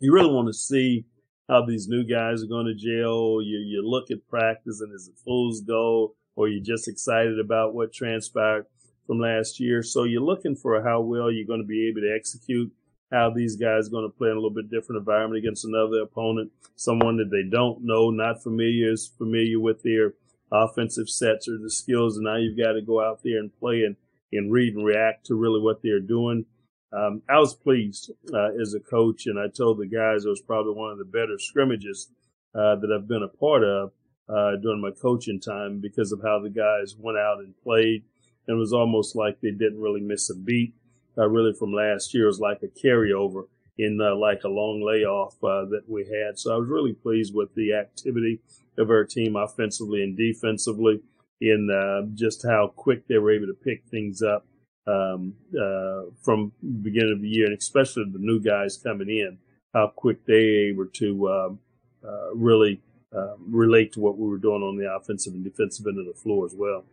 You 0.00 0.12
really 0.12 0.32
want 0.32 0.48
to 0.48 0.54
see 0.54 1.06
how 1.48 1.64
these 1.64 1.88
new 1.88 2.04
guys 2.04 2.42
are 2.42 2.46
going 2.46 2.66
to 2.66 2.74
jail. 2.74 3.40
You, 3.42 3.58
you 3.58 3.82
look 3.84 4.10
at 4.10 4.28
practice 4.28 4.80
and 4.80 4.94
is 4.94 5.08
it 5.08 5.18
fool's 5.24 5.60
gold 5.62 6.12
or 6.36 6.48
you're 6.48 6.62
just 6.62 6.88
excited 6.88 7.40
about 7.40 7.74
what 7.74 7.92
transpired 7.92 8.66
from 9.06 9.18
last 9.18 9.58
year. 9.58 9.82
So 9.82 10.04
you're 10.04 10.22
looking 10.22 10.54
for 10.54 10.82
how 10.82 11.00
well 11.00 11.32
you're 11.32 11.46
going 11.46 11.62
to 11.62 11.66
be 11.66 11.88
able 11.88 12.02
to 12.02 12.14
execute 12.14 12.70
how 13.10 13.30
these 13.30 13.56
guys 13.56 13.88
are 13.88 13.90
going 13.90 14.08
to 14.08 14.16
play 14.16 14.28
in 14.28 14.36
a 14.36 14.40
little 14.40 14.50
bit 14.50 14.70
different 14.70 14.98
environment 14.98 15.38
against 15.38 15.64
another 15.64 16.02
opponent, 16.02 16.52
someone 16.76 17.16
that 17.16 17.30
they 17.30 17.42
don't 17.50 17.82
know, 17.82 18.10
not 18.10 18.42
familiar, 18.42 18.92
is 18.92 19.10
familiar 19.16 19.58
with 19.58 19.82
their 19.82 20.12
offensive 20.52 21.08
sets 21.08 21.48
or 21.48 21.58
the 21.58 21.70
skills. 21.70 22.16
And 22.16 22.24
now 22.24 22.36
you've 22.36 22.58
got 22.58 22.72
to 22.72 22.82
go 22.82 23.02
out 23.02 23.20
there 23.24 23.38
and 23.38 23.50
play 23.58 23.82
and 23.84 23.96
and 24.32 24.52
read 24.52 24.74
and 24.74 24.84
react 24.84 25.26
to 25.26 25.34
really 25.34 25.60
what 25.60 25.82
they're 25.82 26.00
doing. 26.00 26.44
Um, 26.92 27.22
I 27.28 27.38
was 27.38 27.54
pleased 27.54 28.10
uh, 28.32 28.50
as 28.60 28.74
a 28.74 28.80
coach, 28.80 29.26
and 29.26 29.38
I 29.38 29.48
told 29.48 29.78
the 29.78 29.86
guys 29.86 30.24
it 30.24 30.30
was 30.30 30.40
probably 30.40 30.72
one 30.72 30.90
of 30.90 30.98
the 30.98 31.04
better 31.04 31.38
scrimmages 31.38 32.08
uh, 32.54 32.76
that 32.76 32.90
I've 32.94 33.08
been 33.08 33.22
a 33.22 33.36
part 33.36 33.62
of 33.62 33.92
uh, 34.28 34.56
during 34.62 34.80
my 34.80 34.90
coaching 34.90 35.40
time 35.40 35.80
because 35.80 36.12
of 36.12 36.20
how 36.22 36.40
the 36.40 36.50
guys 36.50 36.96
went 36.98 37.18
out 37.18 37.38
and 37.38 37.54
played. 37.62 38.04
And 38.46 38.56
it 38.56 38.58
was 38.58 38.72
almost 38.72 39.14
like 39.16 39.40
they 39.40 39.50
didn't 39.50 39.80
really 39.80 40.00
miss 40.00 40.30
a 40.30 40.34
beat. 40.34 40.74
Uh, 41.16 41.28
really, 41.28 41.52
from 41.52 41.72
last 41.72 42.14
year, 42.14 42.24
it 42.24 42.28
was 42.28 42.40
like 42.40 42.62
a 42.62 42.86
carryover 42.86 43.44
in 43.76 43.98
like 43.98 44.42
a 44.44 44.48
long 44.48 44.82
layoff 44.84 45.34
uh, 45.42 45.64
that 45.66 45.82
we 45.86 46.04
had. 46.04 46.38
So 46.38 46.54
I 46.54 46.58
was 46.58 46.68
really 46.68 46.94
pleased 46.94 47.34
with 47.34 47.54
the 47.54 47.74
activity 47.74 48.40
of 48.76 48.90
our 48.90 49.04
team 49.04 49.36
offensively 49.36 50.02
and 50.02 50.16
defensively 50.16 51.00
in 51.40 51.68
uh, 51.70 52.06
just 52.14 52.44
how 52.44 52.72
quick 52.74 53.06
they 53.08 53.18
were 53.18 53.32
able 53.32 53.46
to 53.46 53.54
pick 53.54 53.84
things 53.90 54.22
up 54.22 54.46
um, 54.86 55.34
uh, 55.54 56.10
from 56.22 56.52
the 56.62 56.78
beginning 56.82 57.12
of 57.12 57.22
the 57.22 57.28
year, 57.28 57.46
and 57.46 57.56
especially 57.56 58.04
the 58.12 58.18
new 58.18 58.40
guys 58.40 58.76
coming 58.76 59.08
in, 59.08 59.38
how 59.74 59.92
quick 59.94 60.24
they 60.26 60.72
were 60.76 60.86
to 60.86 61.28
um, 61.28 61.58
uh, 62.04 62.34
really 62.34 62.80
um, 63.14 63.36
relate 63.50 63.92
to 63.92 64.00
what 64.00 64.18
we 64.18 64.28
were 64.28 64.38
doing 64.38 64.62
on 64.62 64.76
the 64.76 64.90
offensive 64.90 65.34
and 65.34 65.44
defensive 65.44 65.86
end 65.86 65.98
of 65.98 66.06
the 66.06 66.20
floor 66.20 66.46
as 66.46 66.54
well. 66.56 66.84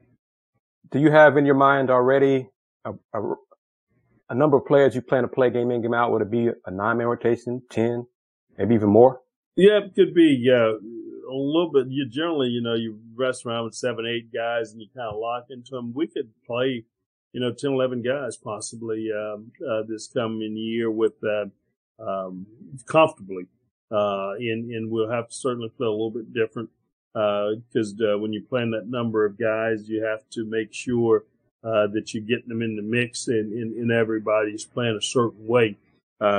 Do 0.92 1.00
you 1.00 1.12
have 1.12 1.38
in 1.38 1.46
your 1.46 1.56
mind 1.56 1.90
already 1.90 2.50
a, 2.84 2.94
a, 3.14 3.34
a 4.30 4.36
number 4.36 4.58
of 4.58 4.66
players 4.66 4.94
you 4.94 5.02
plan 5.02 5.24
to 5.24 5.28
play 5.28 5.50
game 5.50 5.72
in, 5.72 5.82
game 5.82 5.94
out? 5.94 6.12
Would 6.12 6.22
it 6.22 6.32
be 6.32 6.50
a 6.66 6.72
nine 6.72 6.98
man 6.98 7.08
rotation, 7.08 7.64
10, 7.72 8.06
maybe 8.58 8.76
even 8.76 8.90
more? 8.90 9.22
Yeah, 9.56 9.80
it 9.80 9.96
could 9.96 10.14
be. 10.14 10.38
Yeah 10.40 10.74
a 11.30 11.34
little 11.34 11.72
bit. 11.72 11.88
You 11.88 12.08
generally, 12.08 12.50
you 12.50 12.62
know, 12.62 12.74
you 12.74 13.00
rest 13.16 13.46
around 13.46 13.66
with 13.66 13.76
seven, 13.76 14.06
eight 14.06 14.34
guys, 14.34 14.72
and 14.72 14.82
you 14.82 14.88
kind 14.96 15.10
of 15.10 15.20
lock 15.20 15.46
into 15.50 15.72
them. 15.72 15.94
We 15.94 16.08
could 16.08 16.30
play, 16.46 16.86
you 17.34 17.42
know, 17.42 17.52
10, 17.52 17.72
11 17.72 18.02
guys 18.02 18.38
possibly 18.38 19.10
um, 19.12 19.52
uh, 19.68 19.84
this 19.88 20.08
coming 20.08 20.56
year 20.58 20.92
with 20.92 21.14
uh, 21.24 21.46
um, 22.04 22.46
comfortably, 22.86 23.46
uh, 23.92 24.32
and 24.40 24.72
and 24.72 24.90
we'll 24.90 25.10
have 25.10 25.30
to 25.30 25.34
certainly 25.34 25.70
play 25.70 25.88
a 25.88 25.92
little 25.92 26.12
bit 26.12 26.34
different 26.34 26.70
because 27.14 27.96
uh, 28.02 28.16
uh, 28.16 28.18
when 28.18 28.34
you 28.34 28.42
plan 28.42 28.72
that 28.72 28.88
number 28.88 29.26
of 29.26 29.40
guys, 29.40 29.88
you 29.88 30.04
have 30.04 30.30
to 30.32 30.46
make 30.46 30.74
sure 30.74 31.24
uh, 31.64 31.88
that 31.88 32.14
you're 32.14 32.24
getting 32.24 32.50
them 32.50 32.62
in 32.62 32.76
the 32.76 32.82
mix, 32.82 33.28
and, 33.28 33.54
and, 33.54 33.76
and 33.76 33.92
everybody's 33.92 34.66
playing 34.66 34.98
a 34.98 35.02
certain 35.02 35.48
way. 35.48 35.78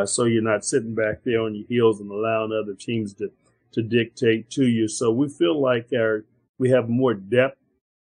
so 0.05 0.25
you're 0.25 0.43
not 0.43 0.65
sitting 0.65 0.95
back 0.95 1.25
there 1.25 1.41
on 1.41 1.55
your 1.55 1.67
heels 1.67 2.01
and 2.01 2.11
allowing 2.11 2.53
other 2.53 2.75
teams 2.75 3.15
to 3.15 3.31
to 3.73 3.83
dictate 3.83 4.51
to 4.51 4.65
you. 4.65 4.89
So 4.89 5.11
we 5.11 5.29
feel 5.29 5.61
like 5.61 5.89
our 5.95 6.25
we 6.59 6.71
have 6.71 6.89
more 6.89 7.15
depth 7.15 7.59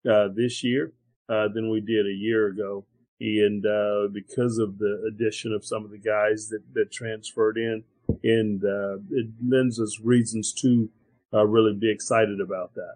uh, 0.10 0.28
this 0.36 0.64
year 0.64 0.94
uh, 1.30 1.48
than 1.54 1.70
we 1.70 1.82
did 1.82 2.06
a 2.06 2.14
year 2.14 2.48
ago, 2.48 2.86
and 3.20 3.66
uh, 3.66 4.08
because 4.14 4.58
of 4.60 4.78
the 4.78 5.04
addition 5.12 5.52
of 5.54 5.66
some 5.66 5.84
of 5.84 5.92
the 5.92 5.98
guys 5.98 6.50
that 6.50 6.62
that 6.74 6.92
transferred 6.92 7.58
in, 7.58 7.84
and 8.24 8.64
uh, 8.64 8.98
it 9.12 9.28
lends 9.44 9.80
us 9.80 10.00
reasons 10.04 10.54
to 10.54 10.90
uh, 11.34 11.46
really 11.46 11.74
be 11.74 11.92
excited 11.92 12.40
about 12.40 12.74
that. 12.76 12.96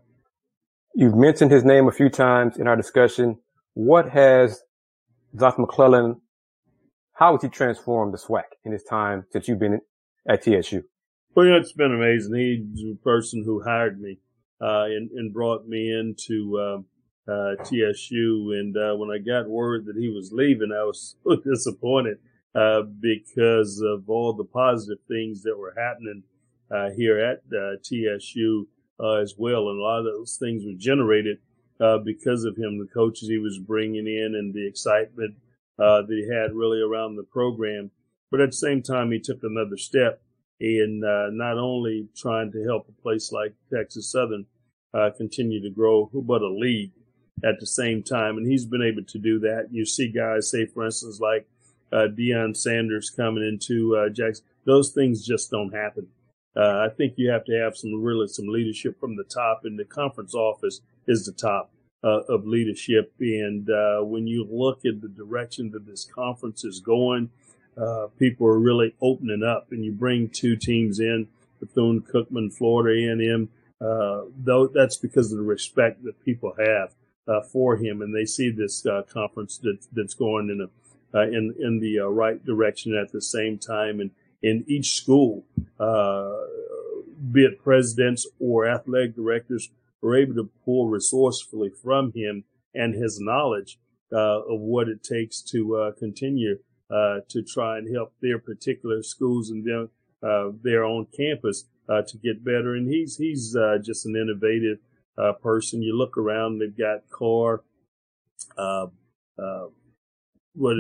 You've 0.96 1.16
mentioned 1.16 1.52
his 1.52 1.64
name 1.64 1.88
a 1.88 1.92
few 1.92 2.10
times 2.10 2.58
in 2.58 2.68
our 2.68 2.76
discussion. 2.76 3.38
What 3.74 4.10
has 4.10 4.62
Dr. 5.36 5.64
McClelland? 5.64 6.20
How 7.14 7.34
has 7.34 7.42
he 7.42 7.50
transformed 7.50 8.14
the 8.14 8.18
SWAC 8.18 8.44
in 8.64 8.72
his 8.72 8.84
time 8.84 9.26
since 9.32 9.48
you've 9.48 9.60
been 9.60 9.82
at 10.28 10.44
TSU? 10.44 10.84
Well, 11.36 11.46
you 11.46 11.52
know, 11.52 11.60
it's 11.60 11.74
been 11.74 11.94
amazing. 11.94 12.34
He's 12.36 12.84
the 12.84 12.98
person 13.04 13.44
who 13.44 13.62
hired 13.62 14.02
me 14.02 14.18
uh, 14.60 14.86
and, 14.86 15.12
and 15.12 15.34
brought 15.34 15.68
me 15.68 15.94
into 15.94 16.58
uh, 16.58 17.32
uh, 17.32 17.56
TSU. 17.64 18.56
And 18.58 18.76
uh, 18.76 18.96
when 18.96 19.12
I 19.12 19.20
got 19.20 19.48
word 19.48 19.86
that 19.86 19.96
he 19.96 20.10
was 20.10 20.32
leaving, 20.32 20.72
I 20.72 20.84
was 20.84 21.16
so 21.24 21.36
disappointed 21.36 22.18
uh, 22.56 22.82
because 23.00 23.82
of 23.86 24.10
all 24.10 24.34
the 24.34 24.44
positive 24.44 24.98
things 25.08 25.44
that 25.44 25.58
were 25.58 25.76
happening 25.78 26.24
uh, 26.72 26.90
here 26.96 27.20
at 27.20 27.44
TSU 27.84 28.68
as 29.22 29.36
well. 29.38 29.70
And 29.70 29.80
a 29.80 29.84
lot 29.84 30.00
of 30.00 30.06
those 30.06 30.38
things 30.40 30.66
were 30.66 30.78
generated 30.78 31.38
because 32.04 32.44
of 32.44 32.58
him, 32.58 32.80
the 32.80 32.90
coaches 32.92 33.30
he 33.30 33.38
was 33.38 33.60
bringing 33.60 34.08
in, 34.08 34.36
and 34.36 34.54
the 34.54 34.68
excitement 34.68 35.36
that 35.78 36.08
he 36.10 36.28
had 36.34 36.54
really 36.54 36.82
around 36.82 37.16
the 37.16 37.24
program. 37.24 37.92
But 38.32 38.42
at 38.42 38.50
the 38.50 38.58
same 38.58 38.82
time, 38.82 39.12
he 39.12 39.20
took 39.20 39.40
another 39.44 39.78
step 39.78 40.22
in 40.60 41.02
uh, 41.04 41.30
not 41.32 41.58
only 41.58 42.08
trying 42.16 42.52
to 42.52 42.64
help 42.64 42.88
a 42.90 43.02
place 43.02 43.32
like 43.32 43.54
Texas 43.74 44.12
Southern 44.12 44.46
uh, 44.94 45.10
continue 45.16 45.62
to 45.62 45.70
grow, 45.70 46.10
but 46.14 46.42
a 46.42 46.50
league 46.50 46.92
at 47.44 47.60
the 47.60 47.68
same 47.68 48.04
time. 48.04 48.38
And 48.38 48.50
he's 48.50 48.66
been 48.66 48.82
able 48.82 49.04
to 49.04 49.18
do 49.18 49.40
that. 49.40 49.68
You 49.72 49.86
see 49.86 50.10
guys, 50.10 50.50
say, 50.50 50.66
for 50.66 50.86
instance, 50.86 51.20
like 51.20 51.48
uh, 51.92 52.08
Deion 52.18 52.56
Sanders 52.56 53.10
coming 53.10 53.44
into 53.44 53.96
uh, 53.96 54.10
Jackson. 54.10 54.46
Those 54.66 54.92
things 54.92 55.26
just 55.26 55.50
don't 55.50 55.74
happen. 55.74 56.08
Uh, 56.56 56.86
I 56.86 56.90
think 56.96 57.14
you 57.16 57.30
have 57.30 57.46
to 57.46 57.54
have 57.54 57.78
some 57.78 58.02
really 58.02 58.28
some 58.28 58.48
leadership 58.48 59.00
from 59.00 59.16
the 59.16 59.24
top, 59.24 59.62
and 59.64 59.80
the 59.80 59.86
conference 59.86 60.34
office 60.34 60.82
is 61.08 61.26
the 61.26 61.32
top 61.32 61.72
uh, 62.04 62.22
of 62.28 62.46
leadership. 62.46 63.14
And 63.20 63.70
uh, 63.70 64.02
when 64.02 64.28
you 64.28 64.48
look 64.50 64.86
at 64.86 65.02
the 65.02 65.08
direction 65.08 65.72
that 65.72 65.86
this 65.86 66.06
conference 66.06 66.64
is 66.64 66.80
going, 66.80 67.30
uh, 67.80 68.08
people 68.18 68.48
are 68.48 68.60
really 68.60 68.94
opening 69.02 69.44
up, 69.44 69.68
and 69.72 69.86
you 69.86 69.92
bring 69.92 70.30
two 70.30 70.56
teams 70.56 71.00
in, 71.00 71.28
Bethune 71.60 72.02
Cookman, 72.02 72.54
Florida 72.54 73.10
A&M. 73.10 73.50
Uh, 73.82 74.26
though 74.38 74.68
that's 74.68 74.98
because 74.98 75.32
of 75.32 75.38
the 75.38 75.44
respect 75.44 76.04
that 76.04 76.24
people 76.26 76.54
have 76.60 76.94
uh, 77.28 77.42
for 77.42 77.78
him, 77.78 78.02
and 78.02 78.14
they 78.14 78.26
see 78.26 78.50
this 78.50 78.86
uh, 78.86 79.04
conference 79.12 79.58
that, 79.60 79.78
that's 79.94 80.14
going 80.14 80.50
in 80.50 80.62
a 80.62 80.70
uh, 81.18 81.24
in 81.24 81.56
in 81.60 81.80
the 81.80 82.00
uh, 82.00 82.06
right 82.06 82.46
direction 82.46 82.96
at 82.96 83.12
the 83.12 83.22
same 83.22 83.58
time, 83.58 84.00
and 84.00 84.12
in 84.44 84.64
each 84.68 84.92
school, 84.92 85.44
be 87.32 87.44
it 87.44 87.64
presidents 87.64 88.28
or 88.40 88.68
athletic 88.68 89.16
directors, 89.16 89.70
are 90.04 90.16
able 90.16 90.36
to 90.36 90.50
pull 90.64 90.88
resourcefully 90.88 91.70
from 91.70 92.12
him 92.14 92.44
and 92.76 92.94
his 92.94 93.20
knowledge 93.20 93.80
of 94.12 94.60
what 94.60 94.88
it 94.88 95.04
takes 95.04 95.42
to 95.42 95.94
continue 95.98 96.60
uh, 96.90 97.20
to 97.30 97.42
try 97.44 97.78
and 97.78 97.94
help 97.94 98.14
their 98.22 98.40
particular 98.40 99.04
schools 99.04 99.50
and 99.50 99.66
their 99.66 99.88
uh, 100.22 100.52
their 100.64 100.84
own 100.84 101.08
campus 101.16 101.66
uh, 101.88 102.02
to 102.02 102.18
get 102.18 102.44
better. 102.44 102.76
And 102.76 102.92
he's 102.92 103.18
he's 103.18 103.56
uh, 103.56 103.78
just 103.82 104.06
an 104.06 104.16
innovative 104.16 104.80
uh, 105.18 105.34
person. 105.34 105.82
You 105.82 105.98
look 105.98 106.18
around; 106.18 106.60
they've 106.60 106.78
got 106.78 107.10
car 107.10 107.62
what 110.56 110.76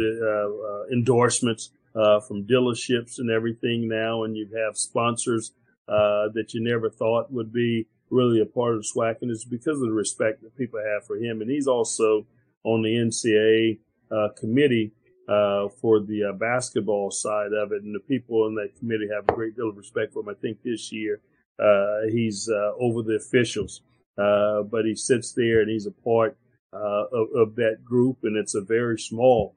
endorsements 0.91 1.69
from 1.93 2.45
dealerships 2.45 3.19
and 3.19 3.29
everything 3.29 3.87
now, 3.87 4.23
and 4.23 4.35
you 4.35 4.49
have 4.65 4.77
sponsors 4.77 5.51
that 5.87 6.53
you 6.53 6.61
never 6.61 6.89
thought 6.89 7.31
would 7.31 7.53
be 7.53 7.87
really 8.09 8.41
a 8.41 8.45
part 8.45 8.75
of 8.75 8.83
SWAC, 8.83 9.17
and 9.21 9.31
it's 9.31 9.45
because 9.45 9.75
of 9.75 9.87
the 9.87 9.93
respect 9.93 10.41
that 10.41 10.57
people 10.57 10.79
have 10.79 11.05
for 11.05 11.17
him. 11.17 11.41
And 11.41 11.49
he's 11.49 11.67
also 11.67 12.25
on 12.63 12.81
the 12.81 12.89
NCAA 12.89 13.79
uh, 14.11 14.29
committee 14.37 14.91
uh, 15.29 15.69
for 15.69 15.99
the 15.99 16.23
uh, 16.23 16.33
basketball 16.33 17.11
side 17.11 17.53
of 17.53 17.71
it. 17.71 17.83
And 17.83 17.93
the 17.93 17.99
people 17.99 18.47
in 18.47 18.55
that 18.55 18.75
committee 18.79 19.07
have 19.13 19.25
a 19.29 19.33
great 19.33 19.55
deal 19.55 19.69
of 19.69 19.77
respect 19.77 20.13
for 20.13 20.21
him. 20.21 20.29
I 20.29 20.33
think 20.33 20.57
this 20.63 20.91
year 20.91 21.21
uh, 21.59 22.07
he's 22.11 22.49
uh, 22.49 22.71
over 22.79 23.03
the 23.03 23.15
officials, 23.15 23.81
uh, 24.17 24.63
but 24.63 24.85
he 24.85 24.95
sits 24.95 25.33
there 25.33 25.61
and 25.61 25.69
he's 25.69 25.85
a 25.85 25.91
part 25.91 26.35
uh, 26.73 27.05
of, 27.13 27.27
of, 27.35 27.55
that 27.55 27.85
group. 27.85 28.17
And 28.23 28.37
it's 28.37 28.55
a 28.55 28.61
very 28.61 28.97
small 28.97 29.55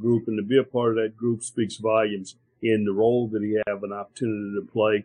group. 0.00 0.28
And 0.28 0.38
to 0.38 0.42
be 0.42 0.58
a 0.58 0.64
part 0.64 0.90
of 0.90 0.96
that 0.96 1.16
group 1.16 1.42
speaks 1.42 1.76
volumes 1.76 2.36
in 2.62 2.84
the 2.84 2.92
role 2.92 3.28
that 3.28 3.42
he 3.42 3.58
have 3.66 3.84
an 3.84 3.92
opportunity 3.92 4.54
to 4.54 4.66
play. 4.70 5.04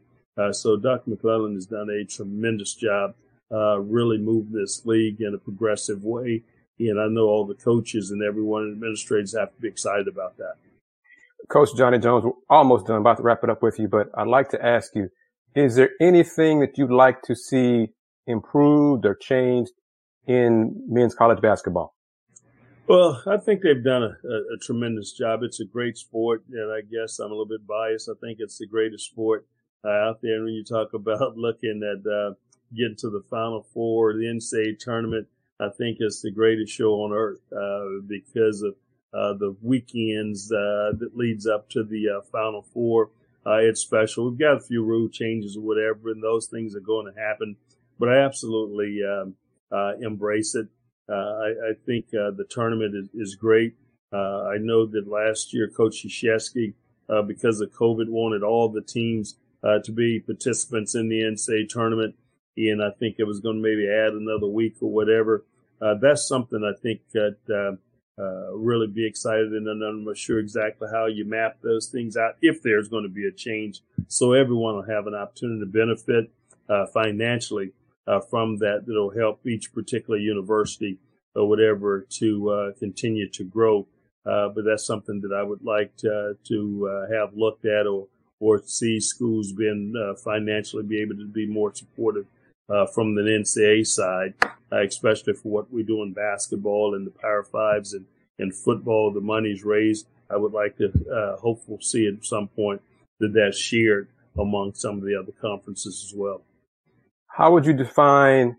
So 0.53 0.75
Dr. 0.75 1.11
McClelland 1.11 1.55
has 1.55 1.67
done 1.67 1.89
a 1.89 2.05
tremendous 2.05 2.73
job, 2.73 3.15
really 3.49 4.17
moving 4.17 4.53
this 4.53 4.85
league 4.85 5.21
in 5.21 5.35
a 5.35 5.37
progressive 5.37 6.03
way. 6.03 6.43
And 6.89 6.99
I 6.99 7.07
know 7.07 7.27
all 7.27 7.45
the 7.45 7.55
coaches 7.55 8.11
and 8.11 8.23
everyone 8.23 8.71
administrators 8.71 9.35
have 9.37 9.53
to 9.53 9.61
be 9.61 9.67
excited 9.67 10.07
about 10.07 10.37
that. 10.37 10.55
Coach 11.49 11.69
Johnny 11.75 11.99
Jones, 11.99 12.23
we're 12.23 12.31
almost 12.49 12.87
done, 12.87 12.97
about 12.97 13.17
to 13.17 13.23
wrap 13.23 13.43
it 13.43 13.49
up 13.49 13.61
with 13.61 13.79
you, 13.79 13.87
but 13.87 14.09
I'd 14.15 14.27
like 14.27 14.49
to 14.49 14.65
ask 14.65 14.95
you, 14.95 15.09
is 15.55 15.75
there 15.75 15.89
anything 15.99 16.61
that 16.61 16.77
you'd 16.77 16.91
like 16.91 17.21
to 17.23 17.35
see 17.35 17.89
improved 18.25 19.05
or 19.05 19.15
changed 19.15 19.73
in 20.27 20.81
men's 20.87 21.13
college 21.13 21.41
basketball? 21.41 21.93
Well, 22.87 23.21
I 23.27 23.37
think 23.37 23.61
they've 23.61 23.83
done 23.83 24.03
a, 24.03 24.27
a, 24.27 24.37
a, 24.55 24.57
tremendous 24.61 25.13
job. 25.13 25.43
It's 25.43 25.59
a 25.59 25.65
great 25.65 25.97
sport, 25.97 26.43
and 26.51 26.71
I 26.71 26.81
guess 26.81 27.19
I'm 27.19 27.27
a 27.27 27.29
little 27.29 27.45
bit 27.45 27.65
biased. 27.65 28.09
I 28.09 28.13
think 28.19 28.39
it's 28.41 28.57
the 28.57 28.67
greatest 28.67 29.05
sport 29.05 29.45
uh, 29.85 29.89
out 29.89 30.21
there. 30.21 30.35
And 30.35 30.45
when 30.45 30.53
you 30.53 30.63
talk 30.63 30.93
about 30.93 31.37
looking 31.37 31.81
at 31.83 32.09
uh, 32.09 32.33
getting 32.75 32.97
to 32.97 33.09
the 33.09 33.23
Final 33.29 33.65
Four, 33.73 34.13
the 34.13 34.25
NCAA 34.25 34.79
tournament, 34.79 35.27
I 35.61 35.69
think 35.69 35.97
it's 35.99 36.21
the 36.21 36.31
greatest 36.31 36.73
show 36.73 37.03
on 37.03 37.13
earth 37.13 37.41
uh, 37.55 38.01
because 38.07 38.63
of 38.63 38.73
uh, 39.13 39.33
the 39.33 39.55
weekends 39.61 40.51
uh, 40.51 40.97
that 40.97 41.11
leads 41.13 41.45
up 41.45 41.69
to 41.69 41.83
the 41.83 42.17
uh, 42.17 42.21
Final 42.31 42.63
Four. 42.63 43.11
it's 43.45 43.81
special. 43.81 44.29
We've 44.29 44.39
got 44.39 44.57
a 44.57 44.61
few 44.61 44.83
rule 44.83 45.07
changes 45.07 45.55
or 45.55 45.61
whatever, 45.61 46.09
and 46.09 46.23
those 46.23 46.47
things 46.47 46.75
are 46.75 46.81
going 46.81 47.13
to 47.13 47.19
happen. 47.19 47.57
But 47.99 48.09
I 48.09 48.25
absolutely 48.25 49.01
um, 49.03 49.35
embrace 50.01 50.55
it. 50.55 50.67
I, 51.07 51.13
I, 51.13 51.73
think 51.85 52.09
the 52.11 52.45
tournament 52.49 52.95
is, 52.95 53.09
is 53.13 53.35
great. 53.35 53.75
I 54.13 54.57
know 54.59 54.85
that 54.87 55.07
last 55.07 55.53
year, 55.53 55.67
Coach 55.67 56.03
Krzyzewski, 56.05 56.73
because 57.27 57.61
of 57.61 57.71
COVID, 57.71 58.09
wanted 58.09 58.43
all 58.43 58.69
the 58.69 58.81
teams 58.81 59.35
to 59.63 59.91
be 59.91 60.19
participants 60.19 60.95
in 60.95 61.09
the 61.09 61.19
NCAA 61.19 61.69
tournament. 61.69 62.15
And 62.57 62.81
I 62.81 62.91
think 62.97 63.17
it 63.19 63.25
was 63.25 63.39
going 63.39 63.57
to 63.57 63.61
maybe 63.61 63.87
add 63.87 64.13
another 64.13 64.47
week 64.47 64.75
or 64.81 64.89
whatever. 64.91 65.45
Uh, 65.81 65.95
that's 65.99 66.27
something 66.27 66.63
I 66.63 66.79
think 66.79 67.01
that 67.13 67.37
uh, 67.49 68.21
uh, 68.21 68.55
really 68.55 68.87
be 68.87 69.07
excited, 69.07 69.51
and 69.51 69.67
I'm 69.67 70.05
not 70.05 70.17
sure 70.17 70.37
exactly 70.37 70.87
how 70.91 71.07
you 71.07 71.25
map 71.25 71.57
those 71.63 71.87
things 71.87 72.15
out 72.15 72.35
if 72.41 72.61
there's 72.61 72.87
going 72.87 73.03
to 73.03 73.09
be 73.09 73.25
a 73.25 73.31
change. 73.31 73.81
So 74.07 74.33
everyone 74.33 74.75
will 74.75 74.95
have 74.95 75.07
an 75.07 75.15
opportunity 75.15 75.61
to 75.61 75.65
benefit 75.65 76.29
uh, 76.69 76.85
financially 76.93 77.71
uh, 78.07 78.19
from 78.19 78.57
that. 78.57 78.83
That'll 78.85 79.17
help 79.17 79.45
each 79.47 79.73
particular 79.73 80.19
university 80.19 80.99
or 81.33 81.49
whatever 81.49 82.05
to 82.19 82.49
uh, 82.49 82.71
continue 82.77 83.27
to 83.29 83.43
grow. 83.43 83.87
But 84.23 84.63
that's 84.65 84.85
something 84.85 85.21
that 85.21 85.35
I 85.35 85.41
would 85.41 85.63
like 85.63 85.95
to, 85.97 86.37
to 86.47 87.07
have 87.11 87.35
looked 87.35 87.65
at 87.65 87.87
or 87.87 88.07
or 88.39 88.59
see 88.65 88.99
schools 88.99 89.51
being 89.51 89.93
financially 90.23 90.83
be 90.83 90.99
able 91.01 91.15
to 91.15 91.27
be 91.27 91.47
more 91.47 91.73
supportive 91.73 92.25
from 92.67 93.15
the 93.15 93.21
NCAA 93.21 93.85
side, 93.85 94.33
especially 94.71 95.33
for 95.33 95.49
what 95.49 95.71
we 95.71 95.83
do 95.83 96.03
in 96.03 96.13
basketball 96.13 96.95
and 96.95 97.05
the 97.05 97.11
Power 97.11 97.43
Fives 97.43 97.93
and 97.93 98.05
in 98.39 98.51
football, 98.51 99.11
the 99.13 99.21
money's 99.21 99.63
raised. 99.63 100.07
I 100.29 100.37
would 100.37 100.53
like 100.53 100.77
to 100.77 100.87
uh, 100.87 101.37
hopefully 101.37 101.77
see 101.81 102.07
at 102.07 102.25
some 102.25 102.47
point 102.47 102.81
that 103.19 103.33
that's 103.33 103.59
shared 103.59 104.09
among 104.37 104.73
some 104.73 104.97
of 104.97 105.03
the 105.03 105.15
other 105.15 105.33
conferences 105.39 106.03
as 106.07 106.17
well. 106.17 106.41
How 107.27 107.51
would 107.51 107.65
you 107.65 107.73
define 107.73 108.57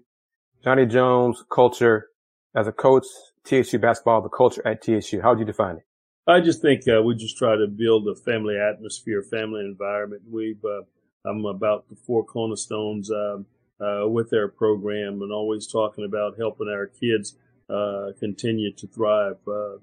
Johnny 0.62 0.87
Jones' 0.87 1.45
culture 1.53 2.09
as 2.55 2.69
a 2.69 2.73
coach, 2.73 3.05
TSU 3.45 3.79
basketball, 3.79 4.23
the 4.23 4.29
culture 4.29 4.67
at 4.67 4.83
TSU? 4.83 5.21
How 5.21 5.31
would 5.31 5.41
you 5.41 5.45
define 5.45 5.77
it? 5.77 5.83
I 6.27 6.41
just 6.41 6.62
think 6.62 6.83
uh, 6.87 7.03
we 7.03 7.17
just 7.17 7.37
try 7.37 7.57
to 7.57 7.67
build 7.67 8.07
a 8.07 8.15
family 8.15 8.57
atmosphere, 8.57 9.23
family 9.23 9.61
environment. 9.61 10.23
We've 10.31 10.65
uh, 10.65 10.83
I'm 11.29 11.45
about 11.45 11.88
the 11.88 11.97
four 11.97 12.25
cornerstones 12.25 13.11
um, 13.11 13.47
uh, 13.83 14.09
with 14.09 14.33
our 14.33 14.49
program, 14.49 15.23
and 15.23 15.33
always 15.33 15.66
talking 15.66 16.05
about 16.05 16.38
helping 16.38 16.68
our 16.68 16.87
kids 16.87 17.37
uh, 17.68 18.12
continue 18.18 18.73
to 18.73 18.87
thrive 18.87 19.38
uh, 19.49 19.77